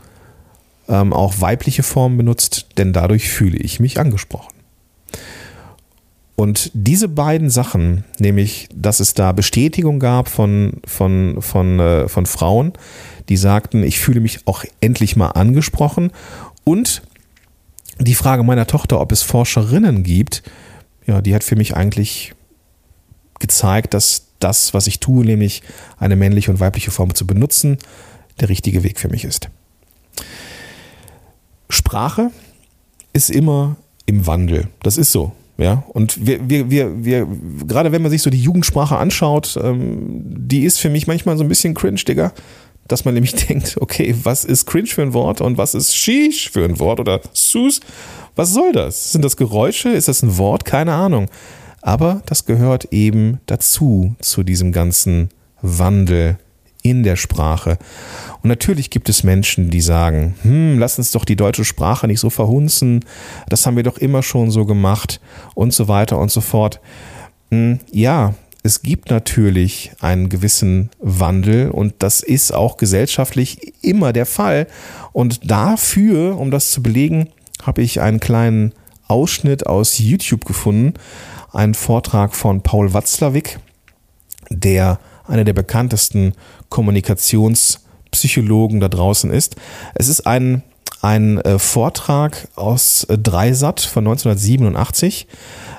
ähm, 0.88 1.14
auch 1.14 1.40
weibliche 1.40 1.84
Formen 1.84 2.18
benutzt, 2.18 2.68
denn 2.78 2.94
dadurch 2.94 3.30
fühle 3.30 3.58
ich 3.58 3.80
mich 3.80 4.00
angesprochen. 4.00 4.54
Und 6.36 6.72
diese 6.74 7.08
beiden 7.08 7.50
Sachen, 7.50 8.04
nämlich, 8.18 8.68
dass 8.74 9.00
es 9.00 9.14
da 9.14 9.32
Bestätigung 9.32 10.00
gab 10.00 10.28
von, 10.28 10.82
von, 10.86 11.42
von, 11.42 11.80
äh, 11.80 12.08
von 12.08 12.26
Frauen, 12.26 12.74
die 13.30 13.38
sagten, 13.38 13.84
ich 13.84 14.00
fühle 14.00 14.20
mich 14.20 14.40
auch 14.48 14.66
endlich 14.82 15.16
mal 15.16 15.30
angesprochen 15.30 16.12
und 16.64 17.04
die 18.00 18.16
Frage 18.16 18.44
meiner 18.44 18.66
Tochter, 18.68 19.00
ob 19.00 19.12
es 19.12 19.22
Forscherinnen 19.22 20.04
gibt, 20.04 20.44
ja, 21.06 21.22
die 21.22 21.36
hat 21.36 21.44
für 21.44 21.56
mich 21.56 21.76
eigentlich 21.76 22.34
gezeigt, 23.40 23.94
dass 23.94 24.28
das, 24.40 24.74
was 24.74 24.88
ich 24.88 25.00
tue, 25.00 25.24
nämlich 25.24 25.62
eine 25.98 26.16
männliche 26.16 26.52
und 26.52 26.60
weibliche 26.60 26.92
Form 26.92 27.14
zu 27.14 27.28
benutzen, 27.28 27.78
der 28.40 28.50
richtige 28.50 28.84
Weg 28.84 29.00
für 29.00 29.10
mich 29.10 29.24
ist. 29.24 29.50
Sprache 31.94 32.32
ist 33.14 33.30
immer 33.30 33.76
im 34.08 34.26
Wandel. 34.26 34.68
Das 34.82 34.98
ist 34.98 35.12
so. 35.12 35.32
Ja, 35.60 35.84
und 35.90 36.26
wir, 36.26 36.50
wir, 36.50 36.72
wir, 36.72 37.06
wir, 37.06 37.28
gerade 37.68 37.92
wenn 37.92 38.02
man 38.02 38.10
sich 38.10 38.24
so 38.24 38.32
die 38.32 38.42
Jugendsprache 38.42 38.98
anschaut, 38.98 39.56
ähm, 39.64 40.24
die 40.36 40.64
ist 40.64 40.80
für 40.80 40.90
mich 40.90 41.06
manchmal 41.06 41.38
so 41.38 41.44
ein 41.44 41.50
bisschen 41.50 41.76
cringe, 41.76 42.02
Digga 42.04 42.34
dass 42.88 43.06
man 43.06 43.14
nämlich 43.14 43.36
denkt, 43.48 43.78
okay, 43.80 44.16
was 44.24 44.44
ist 44.44 44.66
cringe 44.66 44.88
für 44.88 45.04
ein 45.04 45.14
Wort 45.14 45.40
und 45.40 45.60
was 45.60 45.76
ist 45.76 45.96
sheesh 45.96 46.50
für 46.50 46.66
ein 46.66 46.80
Wort 46.80 47.00
oder 47.00 47.22
sus? 47.32 47.80
Was 48.36 48.52
soll 48.52 48.72
das? 48.72 49.12
Sind 49.12 49.24
das 49.24 49.38
Geräusche? 49.38 49.90
Ist 49.90 50.08
das 50.08 50.24
ein 50.24 50.38
Wort? 50.38 50.66
Keine 50.66 50.94
Ahnung. 50.94 51.28
Aber 51.84 52.24
das 52.26 52.46
gehört 52.46 52.86
eben 52.92 53.40
dazu, 53.46 54.16
zu 54.20 54.42
diesem 54.42 54.72
ganzen 54.72 55.30
Wandel 55.62 56.40
in 56.82 57.04
der 57.04 57.16
Sprache. 57.16 57.78
Und 58.44 58.50
natürlich 58.50 58.90
gibt 58.90 59.08
es 59.08 59.24
Menschen, 59.24 59.70
die 59.70 59.80
sagen, 59.80 60.36
hm, 60.42 60.78
lass 60.78 60.98
uns 60.98 61.12
doch 61.12 61.24
die 61.24 61.38
deutsche 61.38 61.64
Sprache 61.64 62.08
nicht 62.08 62.20
so 62.20 62.30
verhunzen, 62.30 63.06
das 63.48 63.66
haben 63.66 63.78
wir 63.78 63.84
doch 63.84 63.98
immer 63.98 64.22
schon 64.22 64.52
so 64.52 64.66
gemacht 64.66 65.22
und 65.56 65.74
so 65.74 65.88
weiter 65.88 66.20
und 66.20 66.30
so 66.30 66.42
fort. 66.42 66.82
Hm, 67.52 67.80
ja, 67.92 68.34
es 68.62 68.82
gibt 68.82 69.10
natürlich 69.10 69.92
einen 70.02 70.28
gewissen 70.28 70.90
Wandel 71.00 71.70
und 71.70 71.96
das 72.00 72.22
ist 72.22 72.54
auch 72.54 72.76
gesellschaftlich 72.76 73.74
immer 73.82 74.12
der 74.12 74.26
Fall. 74.26 74.68
Und 75.14 75.50
dafür, 75.50 76.38
um 76.38 76.52
das 76.52 76.72
zu 76.72 76.84
belegen, 76.84 77.30
habe 77.62 77.82
ich 77.82 78.02
einen 78.02 78.20
kleinen 78.20 78.74
Ausschnitt 79.08 79.68
aus 79.68 80.00
YouTube 80.00 80.44
gefunden, 80.44 80.96
einen 81.54 81.76
Vortrag 81.76 82.36
von 82.36 82.62
Paul 82.62 82.94
Watzlawick, 82.94 83.60
der 84.50 85.00
einer 85.28 85.46
der 85.46 85.54
bekanntesten 85.54 86.34
Kommunikationspsychologen 88.14 88.80
da 88.80 88.88
draußen 88.88 89.32
ist. 89.32 89.56
Es 89.96 90.08
ist 90.08 90.26
ein, 90.28 90.64
ein 91.02 91.40
äh, 91.40 91.60
Vortrag 91.60 92.48
aus 92.56 93.04
äh, 93.06 93.18
Dreisat 93.18 93.82
von 93.82 94.08
1987 94.08 95.28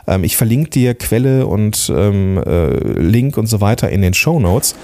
ähm, 0.06 0.22
ich 0.22 0.36
verlinke 0.36 0.68
dir 0.68 0.94
Quelle 0.94 1.46
und 1.46 1.90
ähm, 1.94 2.36
äh, 2.44 2.76
Link 3.00 3.38
und 3.38 3.46
so 3.46 3.62
weiter 3.62 3.88
in 3.88 4.02
den 4.02 4.12
Show 4.12 4.38
Notes. 4.38 4.74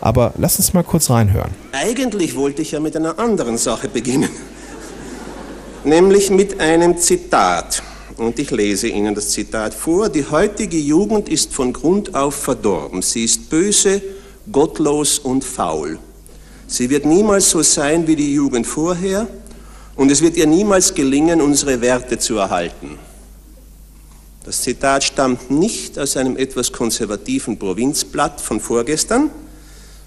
Aber 0.00 0.32
lass 0.38 0.56
uns 0.58 0.72
mal 0.72 0.84
kurz 0.84 1.10
reinhören. 1.10 1.50
Eigentlich 1.72 2.36
wollte 2.36 2.62
ich 2.62 2.70
ja 2.70 2.78
mit 2.78 2.96
einer 2.96 3.18
anderen 3.18 3.58
Sache 3.58 3.88
beginnen. 3.88 4.30
Nämlich 5.82 6.30
mit 6.30 6.60
einem 6.60 6.96
Zitat. 6.96 7.82
Und 8.18 8.38
ich 8.38 8.52
lese 8.52 8.86
Ihnen 8.86 9.16
das 9.16 9.30
Zitat 9.30 9.74
vor. 9.74 10.08
Die 10.08 10.24
heutige 10.30 10.78
Jugend 10.78 11.28
ist 11.28 11.52
von 11.52 11.72
Grund 11.72 12.14
auf 12.14 12.36
verdorben. 12.36 13.02
Sie 13.02 13.24
ist 13.24 13.50
böse, 13.50 14.00
gottlos 14.52 15.18
und 15.18 15.42
faul. 15.42 15.98
Sie 16.68 16.90
wird 16.90 17.06
niemals 17.06 17.48
so 17.48 17.62
sein 17.62 18.06
wie 18.06 18.14
die 18.14 18.34
Jugend 18.34 18.66
vorher 18.66 19.26
und 19.96 20.10
es 20.12 20.20
wird 20.20 20.36
ihr 20.36 20.46
niemals 20.46 20.94
gelingen, 20.94 21.40
unsere 21.40 21.80
Werte 21.80 22.18
zu 22.18 22.36
erhalten. 22.36 22.98
Das 24.44 24.60
Zitat 24.62 25.02
stammt 25.02 25.50
nicht 25.50 25.98
aus 25.98 26.16
einem 26.18 26.36
etwas 26.36 26.70
konservativen 26.70 27.58
Provinzblatt 27.58 28.40
von 28.40 28.60
vorgestern, 28.60 29.30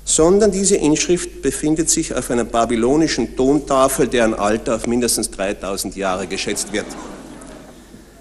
sondern 0.06 0.52
diese 0.52 0.76
Inschrift 0.76 1.42
befindet 1.42 1.90
sich 1.90 2.14
auf 2.14 2.30
einer 2.30 2.46
babylonischen 2.46 3.36
Tontafel, 3.36 4.08
deren 4.08 4.36
Alter 4.36 4.76
auf 4.76 4.86
mindestens 4.86 5.32
3000 5.32 5.96
Jahre 5.96 6.28
geschätzt 6.28 6.72
wird. 6.72 6.86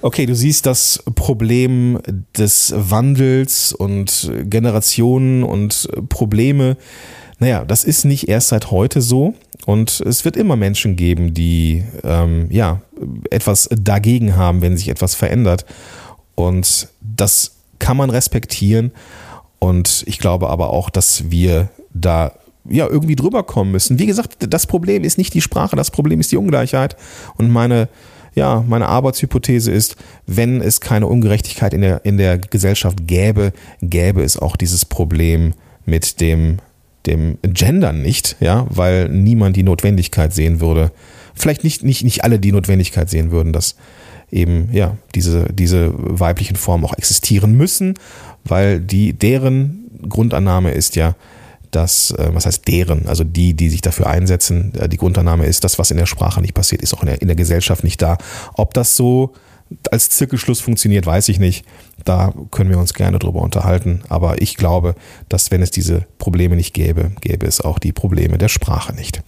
Okay, 0.02 0.24
du 0.24 0.34
siehst 0.34 0.64
das 0.64 1.02
Problem 1.14 1.98
des 2.38 2.72
Wandels 2.74 3.74
und 3.74 4.32
Generationen 4.44 5.42
und 5.42 5.88
Probleme. 6.08 6.78
Naja, 7.40 7.64
das 7.64 7.84
ist 7.84 8.04
nicht 8.04 8.28
erst 8.28 8.48
seit 8.48 8.70
heute 8.70 9.00
so. 9.00 9.34
Und 9.66 10.00
es 10.00 10.24
wird 10.24 10.36
immer 10.36 10.56
Menschen 10.56 10.94
geben, 10.94 11.34
die 11.34 11.84
ähm, 12.04 12.46
ja 12.50 12.82
etwas 13.30 13.68
dagegen 13.72 14.36
haben, 14.36 14.62
wenn 14.62 14.76
sich 14.76 14.88
etwas 14.88 15.14
verändert. 15.14 15.64
Und 16.34 16.88
das 17.00 17.56
kann 17.78 17.96
man 17.96 18.10
respektieren. 18.10 18.92
Und 19.58 20.04
ich 20.06 20.18
glaube 20.18 20.48
aber 20.48 20.70
auch, 20.70 20.90
dass 20.90 21.30
wir 21.30 21.70
da 21.92 22.32
ja 22.68 22.86
irgendwie 22.86 23.16
drüber 23.16 23.42
kommen 23.42 23.72
müssen. 23.72 23.98
Wie 23.98 24.06
gesagt, 24.06 24.36
das 24.48 24.66
Problem 24.66 25.02
ist 25.02 25.18
nicht 25.18 25.34
die 25.34 25.40
Sprache, 25.40 25.76
das 25.76 25.90
Problem 25.90 26.20
ist 26.20 26.32
die 26.32 26.36
Ungleichheit. 26.36 26.96
Und 27.36 27.50
meine, 27.50 27.88
ja, 28.34 28.64
meine 28.66 28.86
Arbeitshypothese 28.86 29.72
ist, 29.72 29.96
wenn 30.26 30.60
es 30.60 30.80
keine 30.80 31.06
Ungerechtigkeit 31.06 31.72
in 31.72 31.80
der, 31.80 32.04
in 32.04 32.18
der 32.18 32.38
Gesellschaft 32.38 33.06
gäbe, 33.06 33.52
gäbe 33.80 34.22
es 34.22 34.36
auch 34.36 34.56
dieses 34.56 34.84
Problem 34.84 35.54
mit 35.86 36.20
dem, 36.20 36.58
dem 37.06 37.38
Gendern 37.42 38.02
nicht, 38.02 38.36
ja, 38.40 38.66
weil 38.68 39.08
niemand 39.08 39.56
die 39.56 39.62
Notwendigkeit 39.62 40.32
sehen 40.32 40.60
würde. 40.60 40.92
Vielleicht 41.34 41.64
nicht, 41.64 41.82
nicht, 41.82 42.04
nicht 42.04 42.24
alle 42.24 42.38
die 42.38 42.52
Notwendigkeit 42.52 43.08
sehen 43.08 43.30
würden, 43.30 43.52
dass 43.52 43.76
eben 44.30 44.68
ja 44.72 44.96
diese, 45.14 45.46
diese 45.52 45.92
weiblichen 45.94 46.56
Formen 46.56 46.84
auch 46.84 46.96
existieren 46.96 47.56
müssen, 47.56 47.94
weil 48.44 48.80
die 48.80 49.12
deren 49.12 49.90
Grundannahme 50.08 50.72
ist 50.72 50.96
ja, 50.96 51.16
dass, 51.70 52.10
äh, 52.12 52.30
was 52.32 52.46
heißt 52.46 52.66
deren, 52.68 53.06
also 53.06 53.24
die, 53.24 53.54
die 53.54 53.70
sich 53.70 53.80
dafür 53.80 54.08
einsetzen, 54.08 54.72
äh, 54.78 54.88
die 54.88 54.96
Grundannahme 54.96 55.46
ist, 55.46 55.64
das, 55.64 55.78
was 55.78 55.90
in 55.90 55.96
der 55.96 56.06
Sprache 56.06 56.40
nicht 56.40 56.54
passiert, 56.54 56.82
ist 56.82 56.94
auch 56.94 57.02
in 57.02 57.06
der, 57.06 57.22
in 57.22 57.28
der 57.28 57.36
Gesellschaft 57.36 57.84
nicht 57.84 58.02
da. 58.02 58.18
Ob 58.54 58.74
das 58.74 58.96
so 58.96 59.32
als 59.90 60.10
Zirkelschluss 60.10 60.60
funktioniert, 60.60 61.06
weiß 61.06 61.28
ich 61.28 61.38
nicht. 61.38 61.64
Da 62.04 62.32
können 62.50 62.70
wir 62.70 62.78
uns 62.78 62.94
gerne 62.94 63.18
drüber 63.18 63.40
unterhalten. 63.40 64.02
Aber 64.08 64.40
ich 64.42 64.56
glaube, 64.56 64.94
dass 65.28 65.50
wenn 65.50 65.62
es 65.62 65.70
diese 65.70 66.06
Probleme 66.18 66.56
nicht 66.56 66.74
gäbe, 66.74 67.12
gäbe 67.20 67.46
es 67.46 67.60
auch 67.60 67.78
die 67.78 67.92
Probleme 67.92 68.38
der 68.38 68.48
Sprache 68.48 68.94
nicht. 68.94 69.22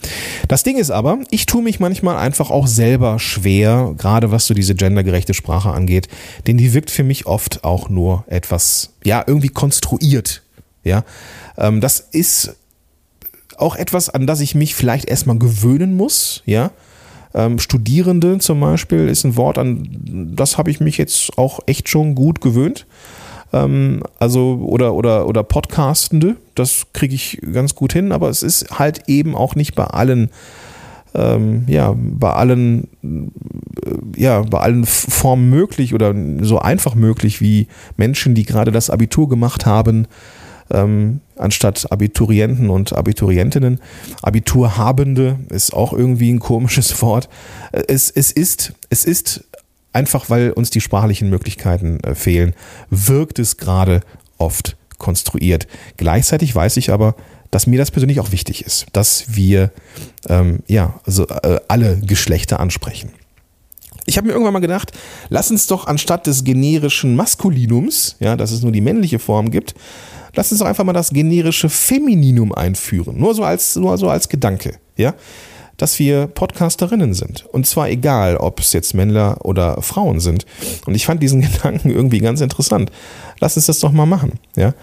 Das 0.49 0.63
Ding 0.63 0.79
ist 0.79 0.91
aber, 0.91 1.19
ich 1.31 1.47
tue 1.47 1.63
mich 1.63 1.81
manchmal 1.81 2.17
einfach 2.17 2.51
auch 2.51 2.67
selber 2.67 3.19
schwer, 3.19 3.95
gerade 3.99 4.31
was 4.31 4.47
so 4.47 4.55
diese 4.55 4.75
gendergerechte 4.75 5.35
Sprache 5.35 5.71
angeht, 5.71 6.09
denn 6.47 6.57
die 6.57 6.73
wirkt 6.73 6.91
für 6.91 7.05
mich 7.05 7.27
oft 7.27 7.63
auch 7.63 7.89
nur 7.89 8.25
etwas, 8.27 8.95
ja, 9.05 9.23
irgendwie 9.27 9.49
konstruiert. 9.49 10.43
Ja, 10.85 11.05
ähm, 11.57 11.81
das 11.81 12.01
ist 12.01 12.57
auch 13.57 13.77
etwas, 13.77 14.09
an 14.09 14.27
das 14.27 14.41
ich 14.41 14.55
mich 14.57 14.75
vielleicht 14.75 15.09
erstmal 15.09 15.39
gewöhnen 15.39 15.97
muss, 15.97 16.43
ja 16.47 16.73
ähm, 17.35 17.59
Studierende 17.59 18.39
zum 18.39 18.61
Beispiel 18.61 19.09
ist 19.09 19.25
ein 19.25 19.37
Wort, 19.37 19.59
an 19.59 20.33
das 20.35 20.59
habe 20.59 20.71
ich 20.71 20.81
mich 20.81 20.99
jetzt 20.99 21.39
auch 21.39 21.61
echt 21.67 21.89
schon 21.89 22.15
gut 22.15 22.41
gewöhnt. 22.41 22.87
Ähm, 23.53 24.03
also, 24.19 24.61
oder, 24.67 24.95
oder, 24.95 25.27
oder 25.27 25.43
Podcastende, 25.43 26.37
das 26.55 26.87
kriege 26.93 27.15
ich 27.15 27.41
ganz 27.53 27.75
gut 27.75 27.93
hin, 27.93 28.12
aber 28.12 28.29
es 28.29 28.43
ist 28.43 28.79
halt 28.79 29.09
eben 29.09 29.35
auch 29.35 29.55
nicht 29.55 29.75
bei 29.75 29.85
allen 29.85 30.31
ähm, 31.15 31.65
ja, 31.67 31.95
bei 31.97 32.33
allen, 32.33 32.89
äh, 33.03 34.21
ja, 34.21 34.41
bei 34.43 34.61
allen 34.61 34.87
Formen 34.87 35.51
möglich 35.51 35.95
oder 35.95 36.15
so 36.41 36.59
einfach 36.59 36.95
möglich 36.95 37.41
wie 37.41 37.67
Menschen, 37.97 38.35
die 38.35 38.45
gerade 38.45 38.73
das 38.73 38.91
Abitur 38.91 39.29
gemacht 39.29 39.67
haben, 39.67 40.07
ähm, 40.73 41.21
anstatt 41.37 41.91
Abiturienten 41.91 42.71
und 42.71 42.93
Abiturientinnen. 42.93 43.81
Abiturhabende 44.23 45.38
ist 45.50 45.73
auch 45.73 45.93
irgendwie 45.93 46.33
ein 46.33 46.41
komisches 46.41 47.00
Wort. 47.02 47.29
Es, 47.73 48.11
es, 48.11 48.33
ist, 48.33 48.73
es 48.91 49.05
ist 49.05 49.45
einfach, 49.93 50.31
weil 50.31 50.50
uns 50.50 50.71
die 50.71 50.81
sprachlichen 50.81 51.31
Möglichkeiten 51.31 52.00
äh, 52.00 52.14
fehlen, 52.14 52.55
wirkt 52.91 53.38
es 53.38 53.57
gerade 53.57 54.00
oft 54.38 54.76
konstruiert. 54.99 55.67
Gleichzeitig 55.97 56.55
weiß 56.55 56.76
ich 56.76 56.91
aber, 56.91 57.14
dass 57.50 57.67
mir 57.67 57.79
das 57.79 57.91
persönlich 57.91 58.19
auch 58.19 58.33
wichtig 58.33 58.64
ist, 58.64 58.87
dass 58.93 59.37
wir 59.37 59.73
ähm, 60.29 60.61
ja, 60.69 61.00
also, 61.05 61.26
äh, 61.26 61.61
alle 61.69 61.99
Geschlechter 61.99 62.61
ansprechen. 62.61 63.11
Ich 64.07 64.17
habe 64.17 64.26
mir 64.26 64.33
irgendwann 64.33 64.55
mal 64.55 64.61
gedacht, 64.61 64.93
lass 65.29 65.50
uns 65.50 65.67
doch 65.67 65.87
anstatt 65.87 66.26
des 66.26 66.45
generischen 66.45 67.14
Maskulinums, 67.14 68.17
ja, 68.21 68.37
dass 68.37 68.50
es 68.50 68.62
nur 68.62 68.73
die 68.73 68.81
männliche 68.81 69.19
Form 69.19 69.50
gibt, 69.50 69.75
lass 70.35 70.51
uns 70.51 70.61
doch 70.61 70.67
einfach 70.67 70.85
mal 70.85 70.93
das 70.93 71.11
generische 71.11 71.69
Femininum 71.69 72.53
einführen. 72.53 73.19
Nur 73.19 73.35
so 73.35 73.45
als, 73.45 73.77
nur 73.77 73.97
so 73.99 74.09
als 74.09 74.29
Gedanke. 74.29 74.77
Ja? 74.97 75.15
dass 75.79 75.99
wir 75.99 76.29
Podcasterinnen 76.29 77.12
sind. 77.12 77.45
Und 77.47 77.67
zwar 77.67 77.89
egal, 77.89 78.37
ob 78.37 78.61
es 78.61 78.73
jetzt 78.73 78.95
Männer 78.95 79.39
oder 79.41 79.83
Frauen 79.83 80.21
sind. 80.21 80.47
Und 80.87 80.95
ich 80.95 81.07
fand 81.07 81.21
diesen 81.23 81.41
Gedanken 81.53 81.91
irgendwie 81.91 82.21
ganz 82.21 82.41
interessant. 82.41 82.93
Lass 83.41 83.57
uns 83.57 83.67
das 83.67 83.81
doch 83.81 83.91
mal 83.91 84.07
machen. 84.07 84.39
Ja? 84.55 84.75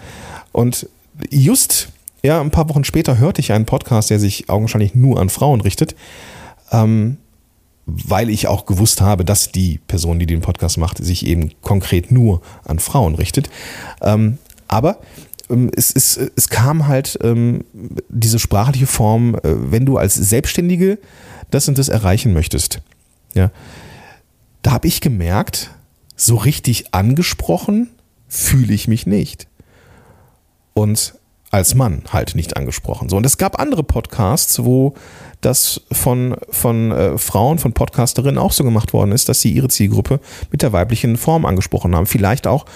Und 0.52 0.88
just 1.30 1.88
ja, 2.22 2.40
ein 2.40 2.50
paar 2.50 2.68
Wochen 2.68 2.84
später 2.84 3.18
hörte 3.18 3.40
ich 3.40 3.52
einen 3.52 3.66
Podcast, 3.66 4.10
der 4.10 4.20
sich 4.20 4.50
augenscheinlich 4.50 4.94
nur 4.94 5.18
an 5.18 5.30
Frauen 5.30 5.60
richtet, 5.60 5.94
ähm, 6.70 7.16
weil 7.86 8.28
ich 8.28 8.46
auch 8.46 8.66
gewusst 8.66 9.00
habe, 9.00 9.24
dass 9.24 9.52
die 9.52 9.80
Person, 9.86 10.18
die 10.18 10.26
den 10.26 10.42
Podcast 10.42 10.76
macht, 10.76 10.98
sich 10.98 11.26
eben 11.26 11.52
konkret 11.62 12.12
nur 12.12 12.42
an 12.64 12.78
Frauen 12.78 13.14
richtet. 13.14 13.48
Ähm, 14.02 14.38
aber 14.68 14.98
es, 15.74 15.92
es, 15.92 16.16
es 16.36 16.48
kam 16.48 16.86
halt 16.86 17.18
ähm, 17.22 17.64
diese 18.08 18.38
sprachliche 18.38 18.86
Form, 18.86 19.34
äh, 19.34 19.40
wenn 19.44 19.86
du 19.86 19.96
als 19.96 20.14
Selbstständige 20.14 20.98
das 21.50 21.68
und 21.68 21.78
das 21.78 21.88
erreichen 21.88 22.32
möchtest. 22.32 22.80
Ja, 23.34 23.50
da 24.62 24.72
habe 24.72 24.88
ich 24.88 25.00
gemerkt, 25.00 25.70
so 26.16 26.36
richtig 26.36 26.94
angesprochen 26.94 27.90
fühle 28.28 28.72
ich 28.72 28.88
mich 28.88 29.06
nicht. 29.06 29.48
Und 30.74 31.14
als 31.50 31.74
Mann 31.74 32.02
halt 32.12 32.36
nicht 32.36 32.56
angesprochen. 32.56 33.08
So, 33.08 33.16
und 33.16 33.26
es 33.26 33.36
gab 33.36 33.60
andere 33.60 33.82
Podcasts, 33.82 34.62
wo 34.64 34.94
das 35.40 35.80
von, 35.90 36.36
von 36.48 36.92
äh, 36.92 37.18
Frauen, 37.18 37.58
von 37.58 37.72
Podcasterinnen 37.72 38.38
auch 38.38 38.52
so 38.52 38.62
gemacht 38.62 38.92
worden 38.92 39.12
ist, 39.12 39.28
dass 39.28 39.40
sie 39.40 39.50
ihre 39.50 39.68
Zielgruppe 39.68 40.20
mit 40.52 40.62
der 40.62 40.72
weiblichen 40.72 41.16
Form 41.16 41.44
angesprochen 41.44 41.96
haben. 41.96 42.06
Vielleicht 42.06 42.46
auch 42.46 42.66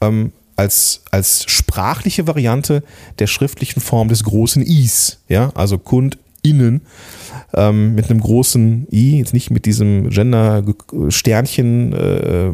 ähm, 0.00 0.32
als, 0.60 1.02
als 1.10 1.44
sprachliche 1.50 2.26
Variante 2.26 2.82
der 3.18 3.26
schriftlichen 3.26 3.80
Form 3.80 4.08
des 4.08 4.24
großen 4.24 4.62
Is, 4.62 5.18
ja, 5.26 5.50
also 5.54 5.78
KundInnen 5.78 6.82
ähm, 7.54 7.94
mit 7.94 8.10
einem 8.10 8.20
großen 8.20 8.86
I, 8.92 9.18
jetzt 9.18 9.32
nicht 9.32 9.50
mit 9.50 9.64
diesem 9.64 10.10
Gender-Sternchen 10.10 11.92
äh, 11.94 12.50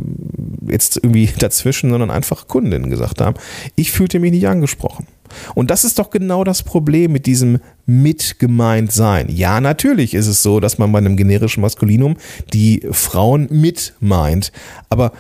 jetzt 0.71 0.99
irgendwie 0.99 1.29
dazwischen, 1.39 1.91
sondern 1.91 2.13
einfach 2.13 2.47
Kundinnen 2.47 2.91
gesagt 2.91 3.21
haben. 3.21 3.37
Ich 3.75 3.91
fühlte 3.91 4.21
mich 4.21 4.31
nicht 4.31 4.47
angesprochen. 4.47 5.09
Und 5.57 5.73
das 5.73 5.83
ist 5.83 5.99
doch 5.99 6.11
genau 6.11 6.45
das 6.45 6.63
Problem 6.63 7.11
mit 7.11 7.27
diesem 7.27 7.59
mitgemeint 7.85 8.93
sein. 8.93 9.27
Ja, 9.29 9.61
natürlich 9.61 10.15
ist 10.15 10.29
es 10.29 10.45
so, 10.45 10.61
dass 10.61 10.79
man 10.79 10.93
bei 10.93 10.99
einem 10.99 11.17
generischen 11.17 11.61
Maskulinum 11.61 12.17
die 12.53 12.87
Frauen 12.93 13.49
mit 13.51 13.95
meint, 13.99 14.53
aber 14.89 15.11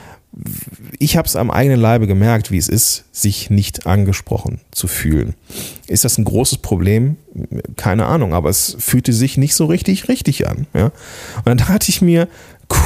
ich 0.98 1.16
habe 1.16 1.26
es 1.26 1.36
am 1.36 1.50
eigenen 1.50 1.80
Leibe 1.80 2.06
gemerkt, 2.06 2.50
wie 2.50 2.58
es 2.58 2.68
ist, 2.68 3.04
sich 3.12 3.48
nicht 3.48 3.86
angesprochen 3.86 4.60
zu 4.70 4.86
fühlen. 4.86 5.34
Ist 5.86 6.04
das 6.04 6.18
ein 6.18 6.24
großes 6.24 6.58
Problem? 6.58 7.16
Keine 7.76 8.06
Ahnung, 8.06 8.34
aber 8.34 8.50
es 8.50 8.76
fühlte 8.78 9.12
sich 9.12 9.38
nicht 9.38 9.54
so 9.54 9.66
richtig 9.66 10.08
richtig 10.08 10.46
an. 10.46 10.66
Ja? 10.74 10.86
Und 11.36 11.46
dann 11.46 11.56
dachte 11.58 11.88
ich 11.88 12.02
mir, 12.02 12.28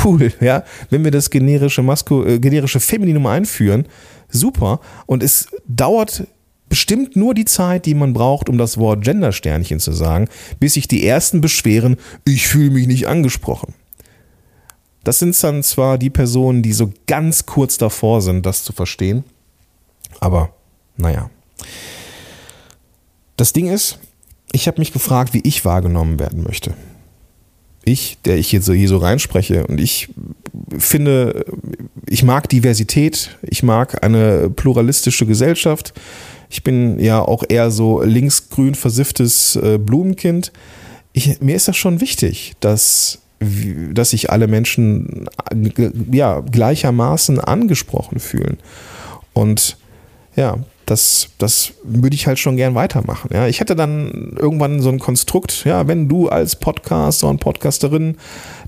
cool, 0.04 0.32
ja, 0.40 0.64
wenn 0.90 1.04
wir 1.04 1.10
das 1.10 1.30
generische, 1.30 1.82
Masku 1.82 2.22
äh, 2.24 2.38
generische 2.38 2.80
Femininum 2.80 3.26
einführen, 3.26 3.86
super. 4.28 4.80
Und 5.06 5.22
es 5.22 5.48
dauert 5.66 6.26
bestimmt 6.68 7.16
nur 7.16 7.34
die 7.34 7.44
Zeit, 7.44 7.84
die 7.84 7.94
man 7.94 8.12
braucht, 8.12 8.48
um 8.48 8.56
das 8.56 8.78
Wort 8.78 9.02
Gendersternchen 9.02 9.80
zu 9.80 9.92
sagen, 9.92 10.28
bis 10.60 10.74
sich 10.74 10.86
die 10.86 11.04
ersten 11.04 11.40
beschweren, 11.40 11.96
ich 12.24 12.46
fühle 12.46 12.70
mich 12.70 12.86
nicht 12.86 13.08
angesprochen. 13.08 13.74
Das 15.04 15.18
sind 15.18 15.40
dann 15.42 15.62
zwar 15.62 15.98
die 15.98 16.10
Personen, 16.10 16.62
die 16.62 16.72
so 16.72 16.92
ganz 17.06 17.46
kurz 17.46 17.78
davor 17.78 18.20
sind, 18.20 18.44
das 18.44 18.64
zu 18.64 18.72
verstehen, 18.72 19.24
aber 20.20 20.50
naja. 20.96 21.30
Das 23.36 23.52
Ding 23.52 23.68
ist, 23.68 23.98
ich 24.52 24.66
habe 24.66 24.80
mich 24.80 24.92
gefragt, 24.92 25.32
wie 25.32 25.40
ich 25.44 25.64
wahrgenommen 25.64 26.18
werden 26.18 26.42
möchte. 26.42 26.74
Ich, 27.84 28.18
der 28.26 28.36
ich 28.36 28.52
jetzt 28.52 28.66
so 28.66 28.74
hier 28.74 28.88
so 28.88 28.98
reinspreche 28.98 29.66
und 29.66 29.80
ich 29.80 30.10
finde, 30.78 31.46
ich 32.06 32.22
mag 32.22 32.48
Diversität, 32.48 33.38
ich 33.42 33.62
mag 33.62 34.04
eine 34.04 34.50
pluralistische 34.50 35.24
Gesellschaft. 35.24 35.94
Ich 36.50 36.62
bin 36.62 36.98
ja 36.98 37.22
auch 37.22 37.44
eher 37.48 37.70
so 37.70 38.02
linksgrün 38.02 38.74
versifftes 38.74 39.56
äh, 39.56 39.78
Blumenkind. 39.78 40.52
Ich, 41.12 41.40
mir 41.40 41.56
ist 41.56 41.68
das 41.68 41.76
schon 41.76 42.00
wichtig, 42.00 42.54
dass 42.60 43.20
dass 43.40 44.10
sich 44.10 44.30
alle 44.30 44.48
Menschen 44.48 45.28
ja, 46.12 46.40
gleichermaßen 46.40 47.40
angesprochen 47.40 48.20
fühlen. 48.20 48.58
Und 49.32 49.78
ja, 50.36 50.58
das, 50.90 51.28
das 51.38 51.72
würde 51.84 52.16
ich 52.16 52.26
halt 52.26 52.38
schon 52.38 52.56
gern 52.56 52.74
weitermachen. 52.74 53.30
Ja, 53.32 53.46
ich 53.46 53.60
hätte 53.60 53.76
dann 53.76 54.36
irgendwann 54.36 54.82
so 54.82 54.88
ein 54.88 54.98
Konstrukt, 54.98 55.64
ja, 55.64 55.86
wenn 55.86 56.08
du 56.08 56.28
als 56.28 56.56
Podcaster 56.56 57.28
und 57.28 57.38
Podcasterin 57.38 58.16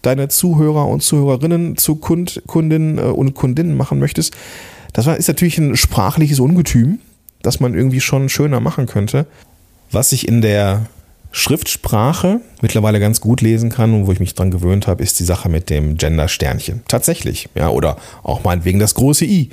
deine 0.02 0.28
Zuhörer 0.28 0.86
und 0.86 1.02
Zuhörerinnen 1.02 1.76
zu 1.76 1.96
Kund, 1.96 2.42
Kundinnen 2.46 2.98
äh, 2.98 3.02
und 3.02 3.34
Kundinnen 3.34 3.76
machen 3.76 3.98
möchtest, 3.98 4.34
das 4.92 5.06
ist 5.06 5.28
natürlich 5.28 5.58
ein 5.58 5.76
sprachliches 5.76 6.38
Ungetüm, 6.38 7.00
das 7.42 7.60
man 7.60 7.74
irgendwie 7.74 8.00
schon 8.00 8.28
schöner 8.28 8.60
machen 8.60 8.86
könnte. 8.86 9.26
Was 9.90 10.12
ich 10.12 10.28
in 10.28 10.42
der 10.42 10.86
Schriftsprache 11.32 12.40
mittlerweile 12.60 13.00
ganz 13.00 13.20
gut 13.20 13.40
lesen 13.40 13.70
kann 13.70 13.94
und 13.94 14.06
wo 14.06 14.12
ich 14.12 14.20
mich 14.20 14.34
dran 14.34 14.50
gewöhnt 14.50 14.86
habe, 14.86 15.02
ist 15.02 15.18
die 15.18 15.24
Sache 15.24 15.48
mit 15.48 15.70
dem 15.70 15.96
Gender-Sternchen. 15.96 16.82
Tatsächlich, 16.88 17.48
ja, 17.54 17.70
oder 17.70 17.96
auch 18.22 18.44
meinetwegen 18.44 18.78
das 18.78 18.94
große 18.94 19.24
I. 19.24 19.48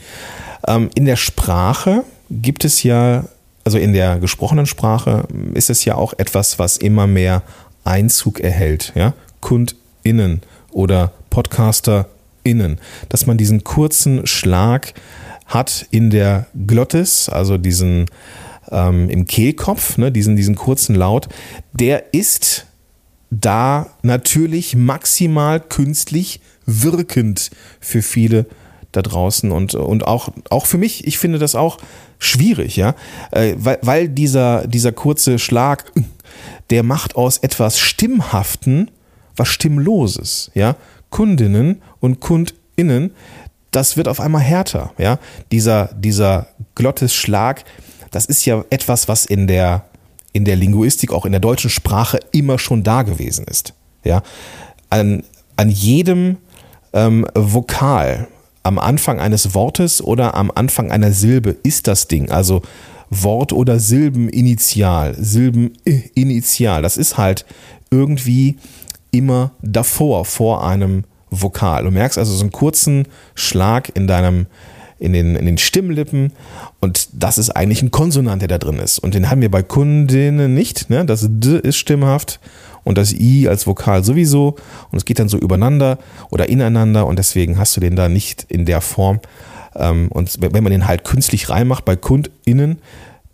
Ähm, 0.67 0.89
in 0.95 1.05
der 1.05 1.15
Sprache 1.15 2.03
gibt 2.29 2.65
es 2.65 2.83
ja, 2.83 3.23
also 3.63 3.77
in 3.77 3.93
der 3.93 4.19
gesprochenen 4.19 4.65
Sprache 4.65 5.23
ist 5.53 5.69
es 5.69 5.85
ja 5.85 5.95
auch 5.95 6.13
etwas, 6.17 6.59
was 6.59 6.77
immer 6.77 7.07
mehr 7.07 7.43
Einzug 7.85 8.41
erhält, 8.41 8.91
ja, 8.95 9.13
KundInnen 9.39 10.41
oder 10.71 11.13
PodcasterInnen, 11.29 12.77
dass 13.07 13.25
man 13.25 13.37
diesen 13.37 13.63
kurzen 13.63 14.27
Schlag 14.27 14.93
hat 15.45 15.87
in 15.91 16.09
der 16.09 16.45
Glottis, 16.67 17.29
also 17.29 17.57
diesen 17.57 18.05
ähm, 18.71 19.10
im 19.10 19.25
Kehlkopf, 19.25 19.97
ne, 19.97 20.12
diesen, 20.12 20.36
diesen 20.36 20.55
kurzen 20.55 20.95
Laut, 20.95 21.27
der 21.73 22.13
ist 22.13 22.65
da 23.32 23.88
natürlich 24.01 24.75
maximal 24.75 25.60
künstlich 25.60 26.41
wirkend 26.65 27.51
für 27.79 28.01
viele 28.01 28.45
da 28.91 29.01
draußen. 29.01 29.51
Und, 29.51 29.75
und 29.75 30.08
auch, 30.08 30.29
auch 30.49 30.65
für 30.65 30.77
mich, 30.77 31.05
ich 31.05 31.17
finde 31.17 31.39
das 31.39 31.55
auch 31.55 31.77
schwierig, 32.17 32.75
ja, 32.75 32.95
äh, 33.32 33.53
weil, 33.58 33.79
weil 33.82 34.10
dieser, 34.10 34.67
dieser 34.67 34.91
kurze 34.91 35.39
Schlag, 35.39 35.91
der 36.69 36.84
macht 36.84 37.15
aus 37.15 37.38
etwas 37.38 37.79
Stimmhaften 37.79 38.91
was 39.36 39.47
Stimmloses, 39.47 40.51
ja, 40.53 40.75
Kundinnen 41.10 41.82
und 42.01 42.19
KundInnen, 42.19 43.12
das 43.71 43.97
wird 43.97 44.08
auf 44.08 44.19
einmal 44.19 44.41
härter, 44.41 44.91
ja, 44.97 45.17
dieser, 45.51 45.89
dieser 45.95 46.47
Glottesschlag, 46.75 47.60
Schlag 47.60 47.79
das 48.11 48.25
ist 48.25 48.45
ja 48.45 48.63
etwas, 48.69 49.07
was 49.07 49.25
in 49.25 49.47
der, 49.47 49.85
in 50.33 50.45
der 50.45 50.55
Linguistik, 50.55 51.11
auch 51.11 51.25
in 51.25 51.31
der 51.31 51.41
deutschen 51.41 51.69
Sprache 51.69 52.19
immer 52.31 52.59
schon 52.59 52.83
da 52.83 53.03
gewesen 53.03 53.45
ist. 53.45 53.73
Ja? 54.03 54.23
An, 54.89 55.23
an 55.55 55.69
jedem 55.69 56.37
ähm, 56.93 57.25
Vokal 57.33 58.27
am 58.63 58.77
Anfang 58.77 59.19
eines 59.19 59.53
Wortes 59.53 60.01
oder 60.01 60.35
am 60.35 60.51
Anfang 60.53 60.91
einer 60.91 61.11
Silbe 61.11 61.55
ist 61.63 61.87
das 61.87 62.07
Ding. 62.07 62.29
Also 62.29 62.61
Wort- 63.09 63.53
oder 63.53 63.79
Silbeninitial, 63.79 65.15
Silbeninitial. 65.17 66.81
Das 66.81 66.97
ist 66.97 67.17
halt 67.17 67.45
irgendwie 67.89 68.57
immer 69.11 69.51
davor, 69.61 70.25
vor 70.25 70.67
einem 70.67 71.03
Vokal. 71.31 71.83
Du 71.83 71.91
merkst 71.91 72.17
also 72.17 72.33
so 72.33 72.41
einen 72.41 72.51
kurzen 72.51 73.07
Schlag 73.35 73.95
in 73.95 74.07
deinem, 74.07 74.47
in 74.99 75.13
den, 75.13 75.35
in 75.35 75.45
den 75.45 75.57
Stimmlippen 75.57 76.33
und 76.79 77.09
das 77.13 77.38
ist 77.38 77.51
eigentlich 77.51 77.81
ein 77.81 77.91
Konsonant, 77.91 78.41
der 78.41 78.49
da 78.49 78.57
drin 78.57 78.79
ist. 78.79 78.99
Und 78.99 79.13
den 79.13 79.29
haben 79.29 79.41
wir 79.41 79.49
bei 79.49 79.63
Kundinnen 79.63 80.53
nicht. 80.53 80.89
Ne? 80.89 81.05
Das 81.05 81.25
D 81.29 81.57
ist 81.57 81.77
stimmhaft 81.77 82.39
und 82.83 82.97
das 82.97 83.13
I 83.13 83.47
als 83.47 83.65
Vokal 83.65 84.03
sowieso. 84.03 84.55
Und 84.91 84.97
es 84.97 85.05
geht 85.05 85.19
dann 85.19 85.29
so 85.29 85.38
übereinander 85.38 85.99
oder 86.29 86.49
ineinander 86.49 87.07
und 87.07 87.19
deswegen 87.19 87.57
hast 87.57 87.75
du 87.77 87.81
den 87.81 87.95
da 87.95 88.09
nicht 88.09 88.45
in 88.49 88.65
der 88.65 88.81
Form. 88.81 89.19
Ähm, 89.75 90.09
und 90.12 90.38
wenn 90.39 90.63
man 90.63 90.71
den 90.71 90.88
halt 90.88 91.03
künstlich 91.03 91.49
reinmacht 91.49 91.85
bei 91.85 91.95
KundInnen, 91.95 92.79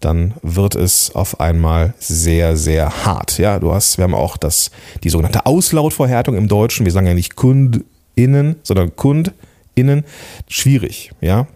dann 0.02 0.34
wird 0.44 0.76
es 0.76 1.16
auf 1.16 1.40
einmal 1.40 1.94
sehr, 2.00 2.58
sehr 2.58 3.06
hart. 3.06 3.38
Ja, 3.40 3.60
du 3.60 3.74
hast, 3.74 3.98
wir 3.98 4.04
haben 4.04 4.14
auch 4.14 4.38
das, 4.38 4.70
die 5.04 5.10
sogenannte 5.10 5.46
Auslautverhärtung 5.46 6.36
im 6.36 6.48
Deutschen. 6.48 6.86
Wir 6.86 6.92
sagen 6.92 7.08
ja 7.08 7.14
nicht 7.14 7.36
KundInnen, 7.36 8.58
sondern 8.62 8.96
KundInnen. 8.96 10.04
Schwierig, 10.48 11.12
ja. 11.22 11.48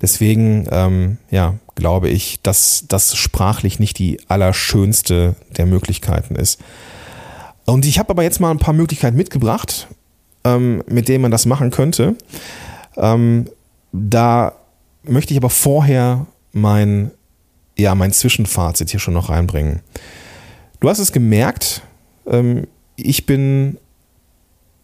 Deswegen, 0.00 0.66
ähm, 0.70 1.18
ja, 1.30 1.54
glaube 1.74 2.08
ich, 2.08 2.40
dass 2.42 2.84
das 2.88 3.16
sprachlich 3.16 3.78
nicht 3.78 3.98
die 3.98 4.20
allerschönste 4.28 5.34
der 5.56 5.66
Möglichkeiten 5.66 6.36
ist. 6.36 6.60
Und 7.66 7.84
ich 7.84 7.98
habe 7.98 8.10
aber 8.10 8.22
jetzt 8.22 8.40
mal 8.40 8.50
ein 8.50 8.58
paar 8.58 8.74
Möglichkeiten 8.74 9.16
mitgebracht, 9.16 9.88
ähm, 10.44 10.82
mit 10.86 11.08
denen 11.08 11.22
man 11.22 11.30
das 11.30 11.46
machen 11.46 11.70
könnte. 11.70 12.16
Ähm, 12.96 13.46
da 13.92 14.52
möchte 15.02 15.32
ich 15.32 15.38
aber 15.38 15.50
vorher 15.50 16.26
mein, 16.52 17.10
ja, 17.76 17.94
mein 17.94 18.12
Zwischenfazit 18.12 18.90
hier 18.90 19.00
schon 19.00 19.14
noch 19.14 19.28
reinbringen. 19.28 19.80
Du 20.80 20.88
hast 20.88 20.98
es 20.98 21.12
gemerkt, 21.12 21.82
ähm, 22.26 22.66
ich 22.96 23.26
bin 23.26 23.78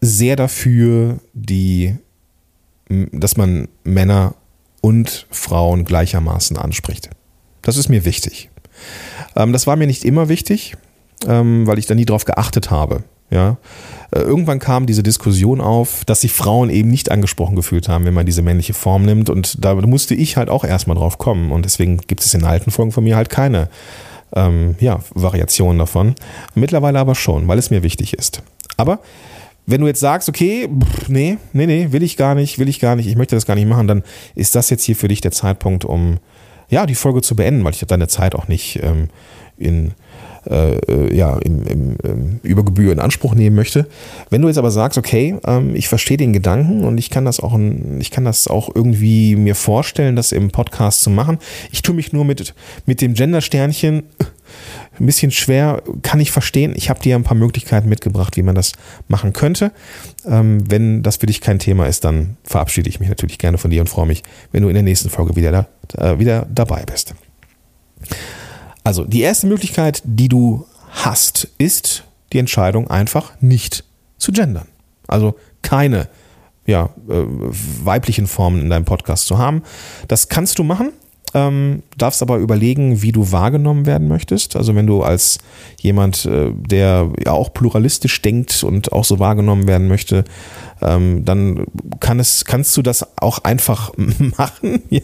sehr 0.01 0.35
dafür, 0.35 1.19
die, 1.33 1.95
dass 2.87 3.37
man 3.37 3.67
Männer 3.83 4.35
und 4.85 5.25
Frauen 5.31 5.83
gleichermaßen 5.83 6.57
anspricht. 6.57 7.09
Das 7.63 7.75
ist 7.75 7.89
mir 7.89 8.05
wichtig. 8.05 8.51
Ähm, 9.35 9.51
das 9.51 9.65
war 9.65 9.77
mir 9.77 9.87
nicht 9.87 10.05
immer 10.05 10.29
wichtig, 10.29 10.75
ähm, 11.27 11.65
weil 11.65 11.79
ich 11.79 11.87
da 11.87 11.95
nie 11.95 12.05
drauf 12.05 12.25
geachtet 12.25 12.69
habe. 12.69 13.03
Ja, 13.31 13.57
äh, 14.11 14.19
irgendwann 14.19 14.59
kam 14.59 14.85
diese 14.85 15.01
Diskussion 15.01 15.59
auf, 15.59 16.05
dass 16.05 16.21
sich 16.21 16.33
Frauen 16.33 16.69
eben 16.69 16.91
nicht 16.91 17.09
angesprochen 17.09 17.55
gefühlt 17.55 17.89
haben, 17.89 18.05
wenn 18.05 18.13
man 18.13 18.27
diese 18.27 18.43
männliche 18.43 18.75
Form 18.75 19.05
nimmt. 19.05 19.31
Und 19.31 19.65
da 19.65 19.73
musste 19.73 20.13
ich 20.13 20.37
halt 20.37 20.51
auch 20.51 20.63
erstmal 20.63 20.97
drauf 20.97 21.17
kommen. 21.17 21.51
Und 21.51 21.65
deswegen 21.65 21.97
gibt 21.97 22.23
es 22.23 22.35
in 22.35 22.43
alten 22.43 22.69
Folgen 22.69 22.91
von 22.91 23.03
mir 23.03 23.15
halt 23.15 23.31
keine 23.31 23.69
ähm, 24.35 24.75
ja, 24.79 24.99
Variationen 25.15 25.79
davon. 25.79 26.13
Mittlerweile 26.53 26.99
aber 26.99 27.15
schon, 27.15 27.47
weil 27.47 27.57
es 27.57 27.71
mir 27.71 27.81
wichtig 27.81 28.13
ist. 28.13 28.43
Aber 28.77 28.99
wenn 29.65 29.81
du 29.81 29.87
jetzt 29.87 29.99
sagst, 29.99 30.29
okay, 30.29 30.67
pff, 30.67 31.09
nee, 31.09 31.37
nee, 31.53 31.65
nee, 31.65 31.87
will 31.91 32.03
ich 32.03 32.17
gar 32.17 32.35
nicht, 32.35 32.59
will 32.59 32.69
ich 32.69 32.79
gar 32.79 32.95
nicht, 32.95 33.07
ich 33.07 33.15
möchte 33.15 33.35
das 33.35 33.45
gar 33.45 33.55
nicht 33.55 33.67
machen, 33.67 33.87
dann 33.87 34.03
ist 34.35 34.55
das 34.55 34.69
jetzt 34.69 34.83
hier 34.83 34.95
für 34.95 35.07
dich 35.07 35.21
der 35.21 35.31
Zeitpunkt, 35.31 35.85
um 35.85 36.17
ja, 36.69 36.85
die 36.85 36.95
Folge 36.95 37.21
zu 37.21 37.35
beenden, 37.35 37.63
weil 37.63 37.73
ich 37.73 37.85
deine 37.85 38.07
Zeit 38.07 38.35
auch 38.35 38.47
nicht 38.47 38.79
ähm, 38.81 39.09
in 39.57 39.93
äh, 40.49 40.75
äh, 40.75 41.15
ja, 41.15 41.37
im, 41.37 41.63
im, 41.63 41.95
im 42.03 42.39
Übergebühr 42.43 42.91
in 42.91 42.99
Anspruch 42.99 43.35
nehmen 43.35 43.55
möchte. 43.55 43.87
Wenn 44.29 44.41
du 44.41 44.47
jetzt 44.47 44.57
aber 44.57 44.71
sagst, 44.71 44.97
okay, 44.97 45.37
ähm, 45.45 45.75
ich 45.75 45.87
verstehe 45.87 46.17
den 46.17 46.33
Gedanken 46.33 46.83
und 46.83 46.97
ich 46.97 47.09
kann 47.09 47.25
das 47.25 47.39
auch, 47.39 47.57
ich 47.99 48.11
kann 48.11 48.25
das 48.25 48.47
auch 48.47 48.69
irgendwie 48.73 49.35
mir 49.35 49.55
vorstellen, 49.55 50.15
das 50.15 50.31
im 50.31 50.51
Podcast 50.51 51.01
zu 51.01 51.09
machen. 51.09 51.39
Ich 51.71 51.81
tue 51.81 51.95
mich 51.95 52.13
nur 52.13 52.25
mit, 52.25 52.53
mit 52.85 53.01
dem 53.01 53.13
Gender-Sternchen 53.13 54.03
ein 54.99 55.05
bisschen 55.05 55.31
schwer, 55.31 55.81
kann 56.01 56.19
ich 56.19 56.31
verstehen. 56.31 56.73
Ich 56.75 56.89
habe 56.89 57.01
dir 57.01 57.15
ein 57.15 57.23
paar 57.23 57.37
Möglichkeiten 57.37 57.89
mitgebracht, 57.89 58.37
wie 58.37 58.43
man 58.43 58.55
das 58.55 58.73
machen 59.07 59.33
könnte. 59.33 59.71
Ähm, 60.25 60.69
wenn 60.69 61.03
das 61.03 61.17
für 61.17 61.25
dich 61.25 61.41
kein 61.41 61.59
Thema 61.59 61.87
ist, 61.87 62.03
dann 62.03 62.37
verabschiede 62.43 62.89
ich 62.89 62.99
mich 62.99 63.09
natürlich 63.09 63.37
gerne 63.37 63.57
von 63.57 63.71
dir 63.71 63.81
und 63.81 63.87
freue 63.87 64.05
mich, 64.05 64.23
wenn 64.51 64.63
du 64.63 64.69
in 64.69 64.75
der 64.75 64.83
nächsten 64.83 65.09
Folge 65.09 65.35
wieder, 65.35 65.51
da, 65.51 66.13
äh, 66.13 66.19
wieder 66.19 66.47
dabei 66.53 66.83
bist. 66.85 67.15
Also 68.85 69.03
die 69.03 69.21
erste 69.21 69.47
Möglichkeit, 69.47 70.01
die 70.05 70.29
du 70.29 70.65
hast, 70.91 71.49
ist 71.57 72.03
die 72.31 72.37
Entscheidung 72.39 72.89
einfach 72.89 73.33
nicht 73.41 73.83
zu 74.17 74.31
gendern. 74.31 74.67
Also 75.07 75.35
keine 75.63 76.07
ja, 76.67 76.91
äh, 77.09 77.23
weiblichen 77.25 78.27
Formen 78.27 78.61
in 78.61 78.69
deinem 78.69 78.85
Podcast 78.85 79.25
zu 79.25 79.39
haben. 79.39 79.63
Das 80.07 80.29
kannst 80.29 80.59
du 80.59 80.63
machen 80.63 80.91
ähm, 81.35 81.83
darfst 81.97 82.21
aber 82.21 82.37
überlegen, 82.37 83.01
wie 83.01 83.11
du 83.11 83.33
wahrgenommen 83.33 83.85
werden 83.85 84.07
möchtest. 84.07 84.55
Also 84.55 84.73
wenn 84.73 84.87
du 84.87 85.03
als 85.03 85.39
jemand, 85.81 86.25
äh, 86.25 86.51
der 86.55 87.11
ja 87.23 87.33
auch 87.33 87.53
pluralistisch 87.53 88.21
denkt 88.21 88.63
und 88.63 88.93
auch 88.93 89.03
so 89.03 89.19
wahrgenommen 89.19 89.67
werden 89.67 89.89
möchte, 89.89 90.23
ähm, 90.81 91.25
dann 91.25 91.65
kann 91.99 92.21
es, 92.21 92.45
kannst 92.45 92.75
du 92.77 92.81
das 92.81 93.05
auch 93.17 93.39
einfach 93.39 93.91
machen, 94.37 94.83
ja, 94.89 95.01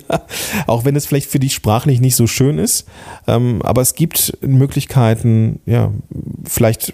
auch 0.67 0.85
wenn 0.85 0.95
es 0.95 1.05
vielleicht 1.05 1.29
für 1.29 1.39
dich 1.39 1.53
sprachlich 1.53 1.99
nicht 1.99 2.15
so 2.15 2.27
schön 2.27 2.59
ist. 2.59 2.85
Ähm, 3.27 3.61
aber 3.63 3.81
es 3.81 3.93
gibt 3.93 4.37
Möglichkeiten, 4.41 5.59
ja, 5.65 5.91
vielleicht 6.45 6.93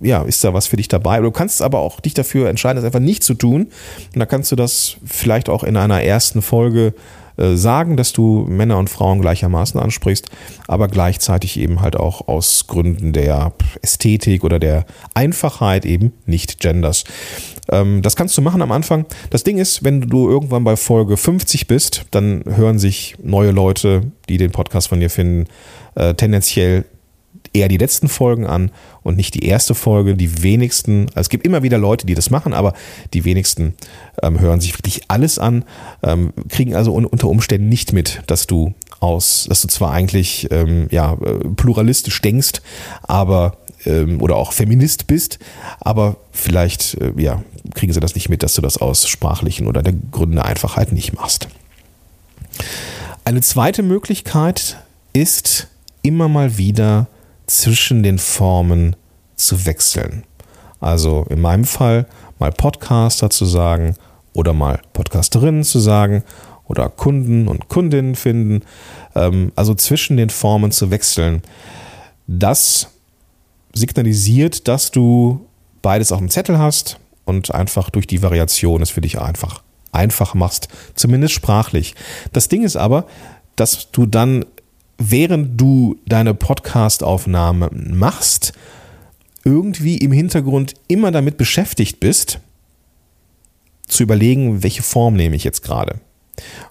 ja, 0.00 0.22
ist 0.22 0.42
da 0.42 0.52
was 0.52 0.66
für 0.66 0.76
dich 0.76 0.88
dabei. 0.88 1.20
Du 1.20 1.30
kannst 1.30 1.62
aber 1.62 1.78
auch 1.78 2.00
dich 2.00 2.14
dafür 2.14 2.48
entscheiden, 2.48 2.76
das 2.76 2.84
einfach 2.84 3.00
nicht 3.00 3.22
zu 3.22 3.34
tun. 3.34 3.68
Und 4.12 4.18
da 4.18 4.26
kannst 4.26 4.50
du 4.50 4.56
das 4.56 4.96
vielleicht 5.04 5.48
auch 5.48 5.62
in 5.62 5.76
einer 5.76 6.02
ersten 6.02 6.42
Folge 6.42 6.94
sagen, 7.36 7.96
dass 7.96 8.12
du 8.12 8.46
Männer 8.48 8.78
und 8.78 8.90
Frauen 8.90 9.20
gleichermaßen 9.20 9.78
ansprichst, 9.78 10.30
aber 10.68 10.88
gleichzeitig 10.88 11.58
eben 11.58 11.80
halt 11.80 11.96
auch 11.96 12.28
aus 12.28 12.66
Gründen 12.66 13.12
der 13.12 13.52
Ästhetik 13.82 14.44
oder 14.44 14.58
der 14.58 14.86
Einfachheit 15.14 15.84
eben 15.84 16.12
nicht 16.26 16.60
genders. 16.60 17.04
Ähm, 17.70 18.02
das 18.02 18.16
kannst 18.16 18.36
du 18.36 18.42
machen 18.42 18.62
am 18.62 18.72
Anfang. 18.72 19.06
Das 19.30 19.44
Ding 19.44 19.58
ist, 19.58 19.84
wenn 19.84 20.02
du 20.02 20.28
irgendwann 20.28 20.64
bei 20.64 20.76
Folge 20.76 21.16
50 21.16 21.66
bist, 21.66 22.06
dann 22.10 22.44
hören 22.46 22.78
sich 22.78 23.16
neue 23.22 23.50
Leute, 23.50 24.12
die 24.28 24.38
den 24.38 24.52
Podcast 24.52 24.88
von 24.88 25.00
dir 25.00 25.10
finden, 25.10 25.46
äh, 25.94 26.14
tendenziell 26.14 26.84
eher 27.56 27.68
die 27.68 27.78
letzten 27.78 28.08
Folgen 28.08 28.46
an 28.46 28.70
und 29.02 29.16
nicht 29.16 29.34
die 29.34 29.46
erste 29.46 29.74
Folge. 29.74 30.14
Die 30.14 30.42
wenigsten, 30.42 31.06
also 31.08 31.20
es 31.22 31.28
gibt 31.28 31.46
immer 31.46 31.62
wieder 31.62 31.78
Leute, 31.78 32.06
die 32.06 32.14
das 32.14 32.30
machen, 32.30 32.52
aber 32.52 32.74
die 33.14 33.24
wenigsten 33.24 33.74
ähm, 34.22 34.40
hören 34.40 34.60
sich 34.60 34.78
wirklich 34.78 35.02
alles 35.08 35.38
an, 35.38 35.64
ähm, 36.02 36.32
kriegen 36.48 36.74
also 36.74 36.94
un 36.94 37.06
unter 37.06 37.28
Umständen 37.28 37.68
nicht 37.68 37.92
mit, 37.92 38.22
dass 38.26 38.46
du 38.46 38.74
aus, 39.00 39.46
dass 39.48 39.62
du 39.62 39.68
zwar 39.68 39.92
eigentlich 39.92 40.48
ähm, 40.50 40.88
ja, 40.90 41.14
äh, 41.14 41.48
pluralistisch 41.56 42.20
denkst, 42.20 42.60
aber 43.02 43.58
ähm, 43.84 44.20
oder 44.20 44.36
auch 44.36 44.52
Feminist 44.52 45.06
bist, 45.06 45.38
aber 45.80 46.16
vielleicht 46.32 46.94
äh, 46.94 47.12
ja, 47.16 47.42
kriegen 47.74 47.92
sie 47.92 48.00
das 48.00 48.14
nicht 48.14 48.28
mit, 48.28 48.42
dass 48.42 48.54
du 48.54 48.62
das 48.62 48.78
aus 48.78 49.08
sprachlichen 49.08 49.66
oder 49.66 49.82
der 49.82 49.94
Gründe 50.10 50.44
Einfachheit 50.44 50.92
nicht 50.92 51.14
machst. 51.14 51.48
Eine 53.24 53.40
zweite 53.40 53.82
Möglichkeit 53.82 54.78
ist 55.12 55.68
immer 56.02 56.28
mal 56.28 56.58
wieder 56.58 57.08
zwischen 57.46 58.02
den 58.02 58.18
Formen 58.18 58.96
zu 59.36 59.66
wechseln. 59.66 60.24
Also 60.80 61.26
in 61.30 61.40
meinem 61.40 61.64
Fall 61.64 62.06
mal 62.38 62.52
Podcaster 62.52 63.30
zu 63.30 63.44
sagen 63.44 63.96
oder 64.32 64.52
mal 64.52 64.80
Podcasterinnen 64.92 65.64
zu 65.64 65.78
sagen 65.78 66.22
oder 66.64 66.88
Kunden 66.88 67.48
und 67.48 67.68
Kundinnen 67.68 68.14
finden. 68.14 68.62
Ähm, 69.14 69.52
also 69.56 69.74
zwischen 69.74 70.16
den 70.16 70.30
Formen 70.30 70.72
zu 70.72 70.90
wechseln. 70.90 71.42
Das 72.26 72.88
signalisiert, 73.72 74.68
dass 74.68 74.90
du 74.90 75.46
beides 75.82 76.12
auf 76.12 76.18
dem 76.18 76.30
Zettel 76.30 76.58
hast 76.58 76.98
und 77.24 77.54
einfach 77.54 77.90
durch 77.90 78.06
die 78.06 78.22
Variation 78.22 78.82
es 78.82 78.90
für 78.90 79.00
dich 79.00 79.20
einfach 79.20 79.62
einfach 79.96 80.34
machst, 80.34 80.68
zumindest 80.94 81.34
sprachlich. 81.34 81.94
Das 82.32 82.48
Ding 82.48 82.62
ist 82.62 82.76
aber, 82.76 83.06
dass 83.56 83.90
du 83.90 84.06
dann 84.06 84.44
während 84.98 85.60
du 85.60 85.96
deine 86.06 86.34
Podcast-Aufnahme 86.34 87.70
machst, 87.72 88.52
irgendwie 89.44 89.98
im 89.98 90.12
Hintergrund 90.12 90.74
immer 90.88 91.12
damit 91.12 91.36
beschäftigt 91.36 92.00
bist, 92.00 92.40
zu 93.86 94.02
überlegen, 94.02 94.62
welche 94.62 94.82
Form 94.82 95.14
nehme 95.14 95.36
ich 95.36 95.44
jetzt 95.44 95.62
gerade. 95.62 96.00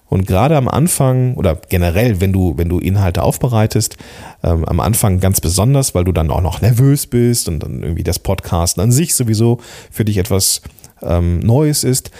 Und 0.08 0.26
gerade 0.26 0.56
am 0.56 0.68
Anfang 0.68 1.34
oder 1.34 1.56
generell, 1.68 2.20
wenn 2.20 2.32
du, 2.32 2.56
wenn 2.56 2.68
du 2.68 2.78
Inhalte 2.78 3.22
aufbereitest, 3.22 3.96
ähm, 4.44 4.64
am 4.64 4.78
Anfang 4.78 5.18
ganz 5.18 5.40
besonders, 5.40 5.94
weil 5.94 6.04
du 6.04 6.12
dann 6.12 6.30
auch 6.30 6.42
noch 6.42 6.60
nervös 6.60 7.06
bist 7.06 7.48
und 7.48 7.60
dann 7.60 7.82
irgendwie 7.82 8.04
das 8.04 8.18
Podcasten 8.18 8.82
an 8.82 8.92
sich 8.92 9.14
sowieso 9.14 9.58
für 9.90 10.04
dich 10.04 10.18
etwas 10.18 10.62
ähm, 11.02 11.40
Neues 11.40 11.82
ist, 11.82 12.10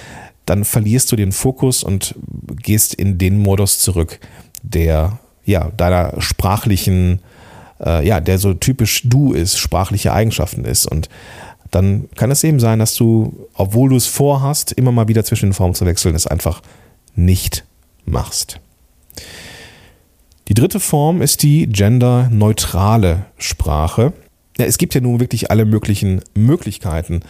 dann 0.47 0.65
verlierst 0.65 1.13
du 1.13 1.17
den 1.17 1.33
Fokus 1.33 1.85
und 1.85 2.15
gehst 2.63 2.95
in 2.95 3.19
den 3.19 3.39
Modus 3.39 3.79
zurück, 3.79 4.19
der 4.63 5.21
ja, 5.47 5.71
deiner 5.77 6.21
sprachlichen, 6.21 7.21
äh, 7.83 8.07
ja, 8.07 8.21
der 8.21 8.39
so 8.39 8.53
typisch 8.53 9.03
du 9.05 9.33
ist, 9.33 9.57
sprachliche 9.59 10.13
Eigenschaften 10.13 10.65
ist. 10.65 10.87
Und 10.87 11.09
dann 11.71 12.09
kann 12.17 12.31
es 12.31 12.45
eben 12.45 12.61
sein, 12.61 12.79
dass 12.79 12.95
du, 12.95 13.49
obwohl 13.55 13.91
du 13.91 13.97
es 13.97 14.07
vorhast, 14.07 14.73
immer 14.73 14.93
mal 14.93 15.09
wieder 15.09 15.25
zwischen 15.25 15.51
den 15.51 15.55
Formen 15.55 15.75
zu 15.75 15.87
wechseln, 15.87 16.15
es 16.15 16.27
einfach 16.27 16.61
nicht 17.15 17.65
machst. 18.05 18.61
Die 20.49 20.55
dritte 20.55 20.81
Form 20.81 21.23
ist 21.23 21.43
die 21.43 21.67
genderneutrale 21.67 23.27
Sprache. 23.39 24.13
Ja, 24.59 24.65
es 24.65 24.79
gibt 24.79 24.95
ja 24.95 25.01
nun 25.01 25.21
wirklich 25.21 25.51
alle 25.51 25.65
möglichen 25.65 26.21
Möglichkeiten, 26.35 27.21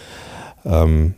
ähm, 0.64 1.14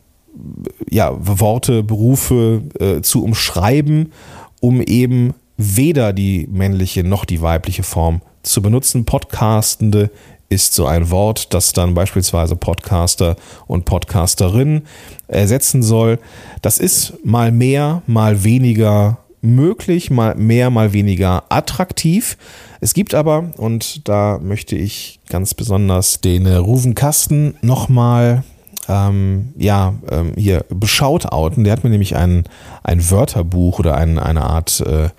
ja, 0.88 1.12
Worte, 1.18 1.82
Berufe 1.82 2.62
äh, 2.78 3.00
zu 3.02 3.24
umschreiben, 3.24 4.12
um 4.60 4.80
eben 4.80 5.34
weder 5.58 6.14
die 6.14 6.48
männliche 6.50 7.04
noch 7.04 7.26
die 7.26 7.42
weibliche 7.42 7.82
Form 7.82 8.22
zu 8.42 8.62
benutzen. 8.62 9.04
Podcastende 9.04 10.10
ist 10.48 10.72
so 10.72 10.86
ein 10.86 11.10
Wort, 11.10 11.52
das 11.52 11.72
dann 11.72 11.92
beispielsweise 11.92 12.56
Podcaster 12.56 13.36
und 13.66 13.84
Podcasterin 13.84 14.82
ersetzen 15.26 15.82
soll. 15.82 16.18
Das 16.62 16.78
ist 16.78 17.14
mal 17.24 17.52
mehr, 17.52 18.02
mal 18.06 18.44
weniger 18.44 19.18
möglich, 19.42 20.10
mal 20.10 20.34
mehr, 20.36 20.70
mal 20.70 20.92
weniger 20.92 21.44
attraktiv. 21.48 22.38
Es 22.80 22.94
gibt 22.94 23.14
aber, 23.14 23.50
und 23.56 24.08
da 24.08 24.38
möchte 24.42 24.76
ich 24.76 25.20
ganz 25.28 25.54
besonders 25.54 26.20
den 26.20 26.46
Ruven 26.46 26.94
Kasten 26.94 27.56
nochmal 27.60 28.44
ähm, 28.88 29.52
ja, 29.56 29.94
ähm, 30.10 30.32
hier 30.36 30.64
beschaut 30.70 31.26
outen. 31.26 31.64
Der 31.64 31.74
hat 31.74 31.84
mir 31.84 31.90
nämlich 31.90 32.16
ein, 32.16 32.44
ein 32.82 33.10
Wörterbuch 33.10 33.78
oder 33.78 33.96
ein, 33.96 34.18
eine 34.18 34.44
Art 34.44 34.80
äh, 34.80 35.10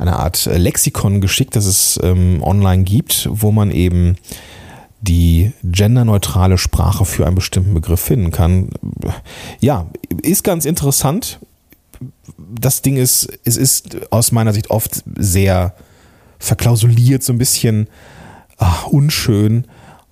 eine 0.00 0.16
Art 0.16 0.46
Lexikon 0.46 1.20
geschickt, 1.20 1.54
das 1.56 1.66
es 1.66 2.00
ähm, 2.02 2.42
online 2.42 2.84
gibt, 2.84 3.28
wo 3.30 3.52
man 3.52 3.70
eben 3.70 4.16
die 5.02 5.52
genderneutrale 5.62 6.58
Sprache 6.58 7.04
für 7.04 7.26
einen 7.26 7.34
bestimmten 7.34 7.74
Begriff 7.74 8.00
finden 8.00 8.30
kann. 8.30 8.70
Ja, 9.60 9.86
ist 10.22 10.42
ganz 10.42 10.64
interessant. 10.64 11.38
Das 12.36 12.82
Ding 12.82 12.96
ist, 12.96 13.28
es 13.44 13.56
ist 13.56 14.10
aus 14.10 14.32
meiner 14.32 14.52
Sicht 14.52 14.70
oft 14.70 15.02
sehr 15.16 15.74
verklausuliert, 16.38 17.22
so 17.22 17.32
ein 17.32 17.38
bisschen 17.38 17.86
ach, 18.56 18.86
unschön 18.86 19.66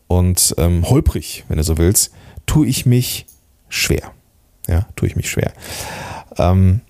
und 0.07 0.55
ähm, 0.59 0.89
holprig, 0.89 1.45
wenn 1.49 1.57
du 1.57 1.65
so 1.65 1.79
willst, 1.79 2.13
tue 2.45 2.67
ich 2.67 2.85
mich 2.85 3.27
schwer. 3.69 4.13
Ja, 4.67 4.87
tue 4.97 5.09
ich 5.09 5.17
mich 5.17 5.31
schwer. 5.31 5.53
Ähm, 6.37 6.83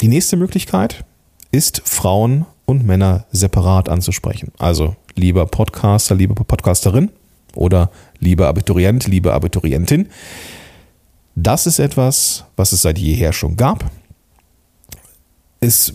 die 0.00 0.08
nächste 0.08 0.36
Möglichkeit 0.36 1.04
ist, 1.50 1.82
Frauen 1.84 2.46
und 2.64 2.86
Männer 2.86 3.26
separat 3.32 3.88
anzusprechen. 3.88 4.52
Also, 4.58 4.96
lieber 5.14 5.46
Podcaster, 5.46 6.14
liebe 6.14 6.34
Podcasterin 6.34 7.10
oder 7.54 7.90
lieber 8.18 8.48
Abiturient, 8.48 9.06
liebe 9.06 9.32
Abiturientin. 9.32 10.08
Das 11.34 11.66
ist 11.66 11.78
etwas, 11.78 12.44
was 12.56 12.72
es 12.72 12.82
seit 12.82 12.98
jeher 12.98 13.32
schon 13.32 13.56
gab. 13.56 13.90
Es 15.60 15.92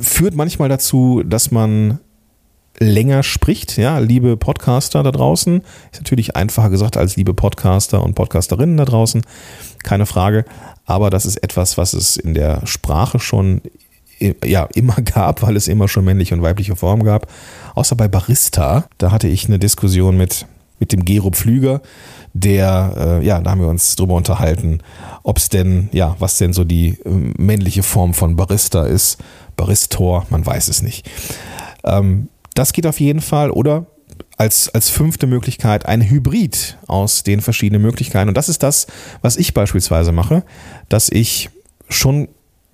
führt 0.00 0.34
manchmal 0.34 0.68
dazu, 0.68 1.22
dass 1.24 1.50
man 1.50 2.00
länger 2.78 3.22
spricht, 3.22 3.76
ja, 3.76 3.98
liebe 3.98 4.36
Podcaster 4.36 5.02
da 5.02 5.10
draußen, 5.10 5.62
ist 5.92 6.00
natürlich 6.00 6.36
einfacher 6.36 6.70
gesagt 6.70 6.96
als 6.96 7.16
liebe 7.16 7.34
Podcaster 7.34 8.02
und 8.02 8.14
Podcasterinnen 8.14 8.76
da 8.76 8.84
draußen, 8.84 9.22
keine 9.82 10.06
Frage, 10.06 10.44
aber 10.84 11.10
das 11.10 11.26
ist 11.26 11.38
etwas, 11.38 11.76
was 11.76 11.92
es 11.92 12.16
in 12.16 12.34
der 12.34 12.66
Sprache 12.66 13.18
schon 13.18 13.62
ja, 14.44 14.68
immer 14.74 14.96
gab, 14.96 15.42
weil 15.42 15.56
es 15.56 15.68
immer 15.68 15.88
schon 15.88 16.04
männliche 16.04 16.34
und 16.34 16.42
weibliche 16.42 16.76
Formen 16.76 17.04
gab. 17.04 17.30
Außer 17.74 17.96
bei 17.96 18.08
Barista, 18.08 18.84
da 18.98 19.10
hatte 19.10 19.28
ich 19.28 19.46
eine 19.46 19.58
Diskussion 19.58 20.16
mit, 20.16 20.46
mit 20.78 20.92
dem 20.92 21.04
Gero 21.04 21.30
Pflüger, 21.30 21.80
der, 22.34 23.20
äh, 23.20 23.26
ja, 23.26 23.40
da 23.40 23.50
haben 23.50 23.60
wir 23.60 23.68
uns 23.68 23.96
drüber 23.96 24.14
unterhalten, 24.14 24.80
ob 25.22 25.38
es 25.38 25.48
denn, 25.48 25.88
ja, 25.92 26.16
was 26.18 26.38
denn 26.38 26.52
so 26.52 26.64
die 26.64 26.98
äh, 27.04 27.10
männliche 27.38 27.82
Form 27.82 28.14
von 28.14 28.36
Barista 28.36 28.84
ist. 28.84 29.18
Baristor, 29.56 30.26
man 30.30 30.44
weiß 30.46 30.68
es 30.68 30.82
nicht. 30.82 31.08
Ähm, 31.84 32.28
das 32.54 32.72
geht 32.72 32.86
auf 32.86 33.00
jeden 33.00 33.20
Fall. 33.20 33.50
Oder 33.50 33.86
als, 34.36 34.68
als 34.68 34.88
fünfte 34.88 35.26
Möglichkeit 35.26 35.86
ein 35.86 36.08
Hybrid 36.08 36.78
aus 36.86 37.24
den 37.24 37.40
verschiedenen 37.40 37.82
Möglichkeiten. 37.82 38.28
Und 38.28 38.36
das 38.36 38.48
ist 38.48 38.62
das, 38.62 38.86
was 39.20 39.36
ich 39.36 39.52
beispielsweise 39.52 40.12
mache, 40.12 40.44
dass 40.88 41.08
ich 41.10 41.50
schon 41.88 42.28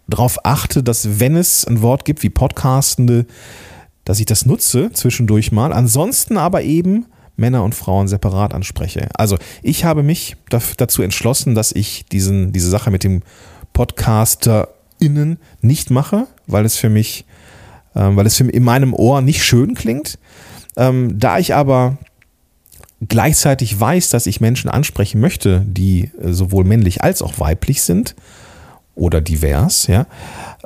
darauf 0.07 0.45
achte, 0.45 0.83
dass 0.83 1.21
wenn 1.21 1.37
es 1.37 1.67
ein 1.67 1.83
Wort 1.83 2.05
gibt 2.05 2.23
wie 2.23 2.31
Podcastende, 2.31 3.27
dass 4.05 4.21
ich 4.21 4.27
das 4.27 4.47
nutze 4.47 4.93
zwischendurch 4.93 5.53
mal. 5.53 5.73
Ansonsten 5.73 6.37
aber 6.37 6.63
eben 6.63 7.07
Männer 7.37 7.65
und 7.65 7.75
Frauen 7.75 8.07
separat 8.07 8.55
anspreche. 8.55 9.09
Also 9.15 9.39
ich 9.63 9.85
habe 9.85 10.03
mich 10.03 10.37
dazu 10.51 11.03
entschlossen, 11.03 11.55
dass 11.55 11.73
ich 11.73 12.05
diesen, 12.07 12.53
diese 12.53 12.71
Sache 12.71 12.91
mit 12.91 13.03
dem 13.03 13.23
PodcasterInnen 13.73 15.39
nicht 15.61 15.91
mache, 15.91 16.27
weil 16.47 16.65
es 16.65 16.77
für 16.77 16.91
mich, 16.91 17.25
äh, 17.95 18.01
weil 18.15 18.27
es 18.27 18.39
in 18.41 18.63
meinem 18.63 18.95
Ohr 18.95 19.21
nicht 19.21 19.43
schön 19.43 19.75
klingt. 19.75 20.19
Ähm, 20.77 21.19
da 21.19 21.39
ich 21.39 21.55
aber 21.55 21.99
gleichzeitig 23.09 23.79
weiß, 23.79 24.11
dass 24.11 24.27
ich 24.27 24.41
Menschen 24.41 24.71
ansprechen 24.71 25.21
möchte, 25.21 25.65
die 25.67 26.11
äh, 26.21 26.33
sowohl 26.33 26.65
männlich 26.65 27.03
als 27.03 27.21
auch 27.21 27.41
weiblich 27.41 27.83
sind, 27.83 28.15
oder 28.95 29.21
divers, 29.21 29.87
ja. 29.87 30.07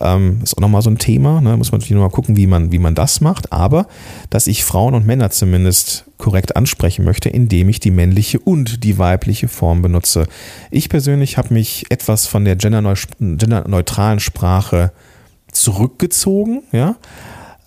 Ähm, 0.01 0.41
ist 0.43 0.57
auch 0.57 0.61
nochmal 0.61 0.83
so 0.83 0.91
ein 0.91 0.99
Thema, 0.99 1.41
ne? 1.41 1.57
muss 1.57 1.73
man 1.73 1.81
natürlich 1.81 1.97
nochmal 1.97 2.11
gucken, 2.11 2.37
wie 2.37 2.47
man, 2.47 2.71
wie 2.73 2.79
man 2.79 2.95
das 2.95 3.21
macht, 3.21 3.53
aber 3.53 3.87
dass 4.31 4.47
ich 4.47 4.65
Frauen 4.65 4.95
und 4.95 5.07
Männer 5.07 5.31
zumindest 5.31 6.05
korrekt 6.19 6.57
ansprechen 6.57 7.05
möchte, 7.05 7.29
indem 7.29 7.69
ich 7.69 7.81
die 7.81 7.91
männliche 7.91 8.39
und 8.39 8.85
die 8.85 8.99
weibliche 8.99 9.49
Form 9.49 9.83
benutze. 9.83 10.27
Ich 10.71 10.89
persönlich 10.89 11.39
habe 11.39 11.55
mich 11.55 11.87
etwas 11.91 12.27
von 12.27 12.45
der 12.45 12.57
genderneutralen 12.57 14.21
Sprache 14.21 14.93
zurückgezogen, 15.51 16.63
ja, 16.73 16.97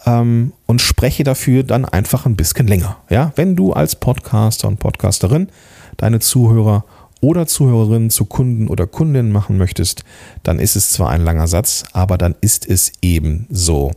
ähm, 0.06 0.54
und 0.67 0.82
spreche 0.82 1.24
dafür 1.24 1.63
dann 1.63 1.86
einfach 1.86 2.26
ein 2.26 2.36
bisschen 2.36 2.67
länger, 2.67 2.97
ja. 3.10 3.32
Wenn 3.36 3.56
du 3.56 3.74
als 3.74 3.95
Podcaster 3.95 4.67
und 4.67 4.80
Podcasterin 4.80 5.50
deine 5.97 6.19
Zuhörer 6.19 6.86
oder 7.21 7.47
Zuhörerinnen 7.47 8.10
zu 8.10 8.25
Kunden 8.25 8.67
oder 8.67 8.88
Kundinnen 8.88 9.31
machen 9.31 9.57
möchtest, 9.57 10.03
dann 10.43 10.60
ist 10.60 10.75
es 10.75 10.91
zwar 10.91 11.10
ein 11.10 11.23
langer 11.23 11.47
Satz, 11.47 11.86
aber 11.93 12.17
dann 12.17 12.36
ist 12.41 12.67
es 12.67 12.91
eben 13.01 13.47
so. 13.49 13.91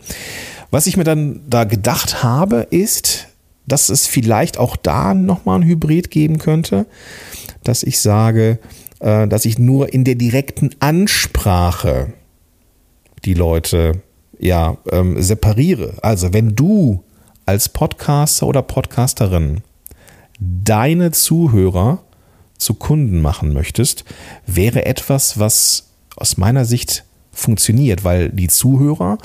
Was 0.71 0.87
ich 0.87 0.97
mir 0.97 1.05
dann 1.05 1.41
da 1.49 1.65
gedacht 1.65 2.23
habe, 2.23 2.67
ist, 2.71 3.29
dass 3.67 3.89
es 3.89 4.07
vielleicht 4.07 4.59
auch 4.59 4.77
da 4.77 5.15
nochmal 5.15 5.61
ein 5.61 5.67
Hybrid 5.67 6.11
geben 6.11 6.39
könnte, 6.39 6.87
dass 7.63 7.83
ich 7.83 8.01
sage, 8.01 8.59
äh, 9.01 9.27
dass 9.27 9.45
ich 9.47 9.59
nur 9.59 9.93
in 9.93 10.05
der 10.05 10.17
direkten 10.17 10.71
Ansprache 10.81 12.13
die 13.25 13.35
Leute 13.35 14.03
ja 14.39 14.77
ähm, 14.93 15.21
separiere. 15.23 15.95
Also 16.03 16.33
wenn 16.33 16.55
du 16.55 17.03
als 17.47 17.69
Podcaster 17.69 18.47
oder 18.47 18.63
Podcasterin 18.63 19.63
deine 20.39 21.11
Zuhörer 21.13 22.04
zu 22.65 22.75
Kunden 22.75 23.21
machen 23.21 23.53
möchtest, 23.53 24.05
wäre 24.47 24.87
etwas, 24.87 25.39
was 25.39 25.91
aus 26.17 26.37
meiner 26.37 26.65
Sicht 26.65 27.05
funktioniert, 27.33 28.05
weil 28.05 28.31
die 28.31 28.49
Zuhörer 28.49 29.19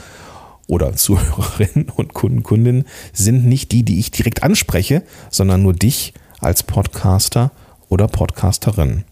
oder 0.68 0.94
Zuhörerinnen 0.96 1.90
und 1.90 2.14
Kunden, 2.14 2.86
sind 3.14 3.46
nicht 3.46 3.72
die, 3.72 3.84
die 3.84 4.00
ich 4.00 4.12
direkt 4.12 4.44
anspreche, 4.44 5.04
sondern 5.30 5.64
nur 5.64 5.74
dich 5.74 6.14
als 6.40 6.64
Podcaster 6.64 7.52
oder 7.88 8.08
Podcasterin. 8.08 9.04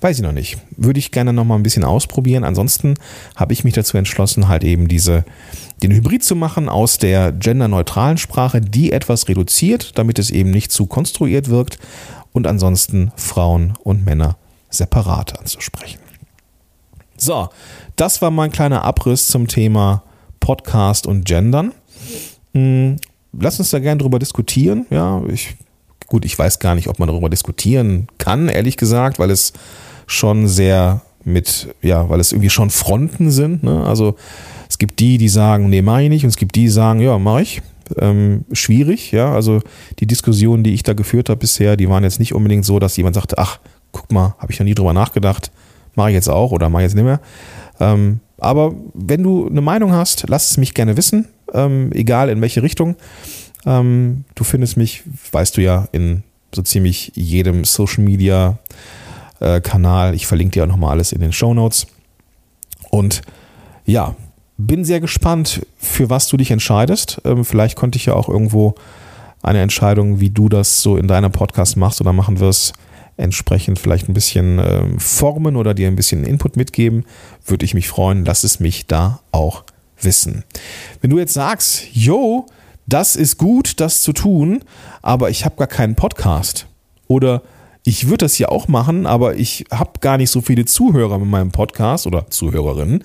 Weiß 0.00 0.16
ich 0.16 0.22
noch 0.22 0.32
nicht. 0.32 0.58
Würde 0.76 0.98
ich 0.98 1.10
gerne 1.10 1.32
noch 1.32 1.44
mal 1.44 1.56
ein 1.56 1.62
bisschen 1.62 1.84
ausprobieren. 1.84 2.44
Ansonsten 2.44 2.94
habe 3.36 3.52
ich 3.52 3.64
mich 3.64 3.74
dazu 3.74 3.98
entschlossen, 3.98 4.48
halt 4.48 4.64
eben 4.64 4.88
diese, 4.88 5.24
den 5.82 5.92
Hybrid 5.92 6.24
zu 6.24 6.34
machen 6.34 6.68
aus 6.68 6.98
der 6.98 7.32
genderneutralen 7.32 8.16
Sprache, 8.16 8.60
die 8.60 8.92
etwas 8.92 9.28
reduziert, 9.28 9.98
damit 9.98 10.18
es 10.18 10.30
eben 10.30 10.50
nicht 10.50 10.72
zu 10.72 10.86
konstruiert 10.86 11.50
wirkt 11.50 11.78
und 12.32 12.46
ansonsten 12.46 13.12
Frauen 13.16 13.74
und 13.82 14.04
Männer 14.04 14.36
separat 14.70 15.38
anzusprechen. 15.38 16.00
So, 17.16 17.48
das 17.96 18.22
war 18.22 18.30
mein 18.30 18.50
kleiner 18.50 18.84
Abriss 18.84 19.28
zum 19.28 19.46
Thema 19.46 20.02
Podcast 20.38 21.06
und 21.06 21.26
Gendern. 21.26 21.72
Hm, 22.54 22.96
lass 23.38 23.58
uns 23.58 23.70
da 23.70 23.78
gerne 23.78 24.00
drüber 24.00 24.18
diskutieren. 24.18 24.86
Ja, 24.90 25.22
ich, 25.28 25.56
gut, 26.06 26.24
ich 26.24 26.38
weiß 26.38 26.58
gar 26.60 26.74
nicht, 26.74 26.88
ob 26.88 26.98
man 26.98 27.08
darüber 27.08 27.28
diskutieren 27.28 28.08
kann, 28.18 28.48
ehrlich 28.48 28.76
gesagt, 28.76 29.18
weil 29.18 29.30
es 29.30 29.52
schon 30.06 30.48
sehr 30.48 31.02
mit, 31.24 31.74
ja, 31.82 32.08
weil 32.08 32.20
es 32.20 32.32
irgendwie 32.32 32.50
schon 32.50 32.70
Fronten 32.70 33.30
sind. 33.30 33.62
Ne? 33.62 33.84
Also 33.84 34.16
es 34.68 34.78
gibt 34.78 34.98
die, 34.98 35.18
die 35.18 35.28
sagen, 35.28 35.68
nee, 35.68 35.82
mach 35.82 35.98
ich 35.98 36.08
nicht, 36.08 36.24
und 36.24 36.30
es 36.30 36.36
gibt 36.36 36.54
die, 36.56 36.62
die 36.62 36.68
sagen, 36.70 37.00
ja, 37.00 37.18
mach 37.18 37.40
ich 37.40 37.60
ähm, 37.98 38.44
schwierig. 38.52 39.12
Ja, 39.12 39.32
also 39.32 39.60
die 39.98 40.06
Diskussionen, 40.06 40.62
die 40.62 40.74
ich 40.74 40.82
da 40.82 40.92
geführt 40.92 41.28
habe 41.28 41.38
bisher, 41.38 41.76
die 41.76 41.88
waren 41.88 42.04
jetzt 42.04 42.18
nicht 42.18 42.34
unbedingt 42.34 42.64
so, 42.64 42.78
dass 42.78 42.96
jemand 42.96 43.14
sagte, 43.14 43.38
ach, 43.38 43.60
guck 43.92 44.10
mal, 44.12 44.34
habe 44.38 44.52
ich 44.52 44.58
noch 44.58 44.64
nie 44.64 44.74
drüber 44.74 44.92
nachgedacht, 44.92 45.50
mache 45.94 46.10
ich 46.10 46.14
jetzt 46.14 46.28
auch 46.28 46.52
oder 46.52 46.68
mache 46.68 46.82
ich 46.82 46.86
jetzt 46.86 46.94
nicht 46.94 47.04
mehr. 47.04 47.20
Ähm, 47.80 48.20
aber 48.38 48.74
wenn 48.94 49.22
du 49.22 49.48
eine 49.48 49.60
Meinung 49.60 49.92
hast, 49.92 50.24
lass 50.28 50.50
es 50.50 50.56
mich 50.56 50.74
gerne 50.74 50.96
wissen, 50.96 51.28
ähm, 51.52 51.90
egal 51.92 52.28
in 52.28 52.40
welche 52.40 52.62
Richtung. 52.62 52.96
Ähm, 53.66 54.24
du 54.34 54.44
findest 54.44 54.76
mich, 54.76 55.02
weißt 55.32 55.56
du 55.56 55.62
ja, 55.62 55.88
in 55.92 56.22
so 56.54 56.62
ziemlich 56.62 57.12
jedem 57.14 57.64
Social 57.64 58.02
Media 58.02 58.58
äh, 59.40 59.60
Kanal. 59.60 60.14
Ich 60.14 60.26
verlinke 60.26 60.52
dir 60.52 60.64
auch 60.64 60.68
nochmal 60.68 60.92
alles 60.92 61.12
in 61.12 61.20
den 61.20 61.32
Show 61.32 61.52
Notes. 61.54 61.86
Und 62.90 63.22
ja, 63.84 64.14
bin 64.66 64.84
sehr 64.84 65.00
gespannt, 65.00 65.66
für 65.78 66.10
was 66.10 66.28
du 66.28 66.36
dich 66.36 66.50
entscheidest. 66.50 67.20
Ähm, 67.24 67.44
vielleicht 67.44 67.76
konnte 67.76 67.96
ich 67.96 68.06
ja 68.06 68.14
auch 68.14 68.28
irgendwo 68.28 68.74
eine 69.42 69.60
Entscheidung, 69.60 70.20
wie 70.20 70.30
du 70.30 70.48
das 70.48 70.82
so 70.82 70.96
in 70.96 71.08
deinem 71.08 71.32
Podcast 71.32 71.76
machst 71.76 72.00
oder 72.00 72.12
machen 72.12 72.40
wirst, 72.40 72.74
entsprechend 73.16 73.78
vielleicht 73.78 74.08
ein 74.08 74.14
bisschen 74.14 74.58
ähm, 74.58 74.98
formen 74.98 75.56
oder 75.56 75.74
dir 75.74 75.88
ein 75.88 75.96
bisschen 75.96 76.24
Input 76.24 76.56
mitgeben. 76.56 77.04
Würde 77.46 77.64
ich 77.64 77.74
mich 77.74 77.88
freuen. 77.88 78.24
Lass 78.24 78.44
es 78.44 78.60
mich 78.60 78.86
da 78.86 79.20
auch 79.32 79.64
wissen. 80.00 80.44
Wenn 81.00 81.10
du 81.10 81.18
jetzt 81.18 81.34
sagst, 81.34 81.86
yo, 81.92 82.46
das 82.86 83.16
ist 83.16 83.38
gut, 83.38 83.80
das 83.80 84.02
zu 84.02 84.12
tun, 84.12 84.64
aber 85.02 85.30
ich 85.30 85.44
habe 85.44 85.56
gar 85.56 85.66
keinen 85.66 85.94
Podcast 85.94 86.66
oder 87.08 87.42
ich 87.84 88.06
würde 88.06 88.24
das 88.24 88.38
ja 88.38 88.48
auch 88.48 88.68
machen, 88.68 89.06
aber 89.06 89.36
ich 89.36 89.64
habe 89.70 89.92
gar 90.00 90.18
nicht 90.18 90.30
so 90.30 90.40
viele 90.40 90.64
Zuhörer 90.64 91.18
mit 91.18 91.28
meinem 91.28 91.50
Podcast 91.50 92.06
oder 92.06 92.28
Zuhörerinnen, 92.28 93.04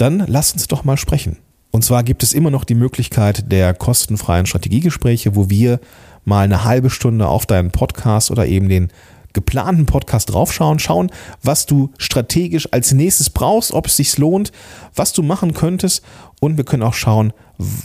dann 0.00 0.24
lass 0.26 0.52
uns 0.52 0.66
doch 0.66 0.84
mal 0.84 0.96
sprechen. 0.96 1.36
Und 1.70 1.84
zwar 1.84 2.02
gibt 2.02 2.22
es 2.22 2.32
immer 2.32 2.50
noch 2.50 2.64
die 2.64 2.74
Möglichkeit 2.74 3.50
der 3.52 3.74
kostenfreien 3.74 4.46
Strategiegespräche, 4.46 5.36
wo 5.36 5.50
wir 5.50 5.80
mal 6.24 6.44
eine 6.44 6.64
halbe 6.64 6.90
Stunde 6.90 7.28
auf 7.28 7.46
deinen 7.46 7.70
Podcast 7.70 8.30
oder 8.30 8.46
eben 8.46 8.68
den 8.68 8.88
geplanten 9.32 9.86
Podcast 9.86 10.32
draufschauen, 10.32 10.80
schauen, 10.80 11.10
was 11.42 11.66
du 11.66 11.90
strategisch 11.98 12.68
als 12.72 12.92
nächstes 12.92 13.30
brauchst, 13.30 13.72
ob 13.72 13.86
es 13.86 13.96
sich 13.96 14.18
lohnt, 14.18 14.50
was 14.96 15.12
du 15.12 15.22
machen 15.22 15.54
könntest 15.54 16.02
und 16.40 16.56
wir 16.56 16.64
können 16.64 16.82
auch 16.82 16.94
schauen, 16.94 17.32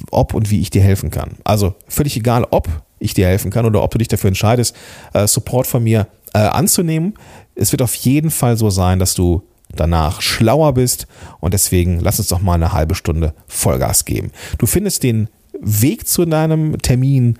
ob 0.10 0.34
und 0.34 0.50
wie 0.50 0.62
ich 0.62 0.72
dir 0.72 0.82
helfen 0.82 1.12
kann. 1.12 1.38
Also 1.44 1.76
völlig 1.88 2.18
egal, 2.18 2.48
ob 2.50 2.68
ich 2.98 3.14
dir 3.14 3.28
helfen 3.28 3.52
kann 3.52 3.66
oder 3.66 3.84
ob 3.84 3.92
du 3.92 4.00
dich 4.00 4.08
dafür 4.08 4.30
entscheidest, 4.30 4.76
äh, 5.14 5.28
Support 5.28 5.68
von 5.68 5.84
mir 5.84 6.08
äh, 6.34 6.40
anzunehmen. 6.40 7.14
Es 7.54 7.72
wird 7.72 7.84
auf 7.84 7.94
jeden 7.94 8.32
Fall 8.32 8.58
so 8.58 8.72
sein, 8.72 8.98
dass 8.98 9.14
du 9.14 9.44
danach 9.76 10.22
schlauer 10.22 10.74
bist 10.74 11.08
und 11.40 11.54
deswegen 11.54 12.00
lass 12.00 12.20
uns 12.20 12.30
doch 12.30 12.42
mal 12.42 12.54
eine 12.54 12.74
halbe 12.74 12.96
Stunde 12.96 13.34
Vollgas 13.48 14.06
geben. 14.06 14.32
Du 14.58 14.66
findest 14.66 15.04
den 15.04 15.30
Weg 15.62 16.08
zu 16.08 16.26
deinem 16.26 16.78
Termin 16.80 17.38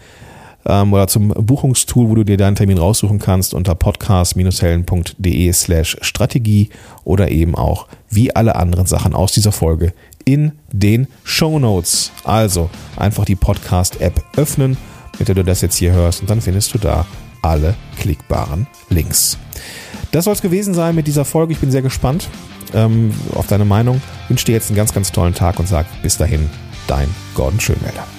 ähm, 0.66 0.94
oder 0.94 1.08
zum 1.08 1.30
Buchungstool, 1.30 2.10
wo 2.10 2.16
du 2.16 2.24
dir 2.24 2.38
deinen 2.38 2.56
Termin 2.56 2.78
raussuchen 2.78 3.20
kannst 3.20 3.54
unter 3.54 3.76
podcast-helden.de 3.76 5.54
slash 5.54 5.98
Strategie 6.02 6.70
oder 7.04 7.30
eben 7.30 7.56
auch 7.56 7.88
wie 8.10 8.36
alle 8.36 8.56
anderen 8.56 8.86
Sachen 8.86 9.14
aus 9.14 9.32
dieser 9.32 9.52
Folge 9.52 9.94
in 10.26 10.54
den 10.72 11.08
Show 11.24 11.60
Notes. 11.60 12.12
Also 12.24 12.70
einfach 12.98 13.26
die 13.26 13.36
Podcast-App 13.36 14.24
öffnen, 14.38 14.78
mit 15.20 15.28
der 15.28 15.36
du 15.36 15.44
das 15.44 15.62
jetzt 15.62 15.78
hier 15.78 15.94
hörst 15.94 16.22
und 16.22 16.30
dann 16.30 16.42
findest 16.42 16.74
du 16.74 16.80
da 16.80 17.06
alle 17.42 17.76
klickbaren 18.00 18.68
Links. 18.90 19.38
Das 20.12 20.26
soll 20.26 20.34
es 20.34 20.42
gewesen 20.42 20.74
sein 20.74 20.96
mit 20.96 21.08
dieser 21.08 21.26
Folge. 21.26 21.54
Ich 21.54 21.60
bin 21.60 21.72
sehr 21.72 21.82
gespannt 21.82 22.30
ähm, 22.74 23.14
auf 23.34 23.48
deine 23.48 23.66
Meinung. 23.66 24.02
Wünsche 24.28 24.46
dir 24.46 24.54
jetzt 24.54 24.70
einen 24.70 24.78
ganz, 24.78 24.94
ganz 24.94 25.12
tollen 25.12 25.34
Tag 25.34 25.60
und 25.60 25.68
sag 25.68 25.86
bis 26.02 26.18
dahin, 26.18 26.50
dein 26.88 27.10
Gordon 27.36 27.60
Schönmelder. 27.60 28.15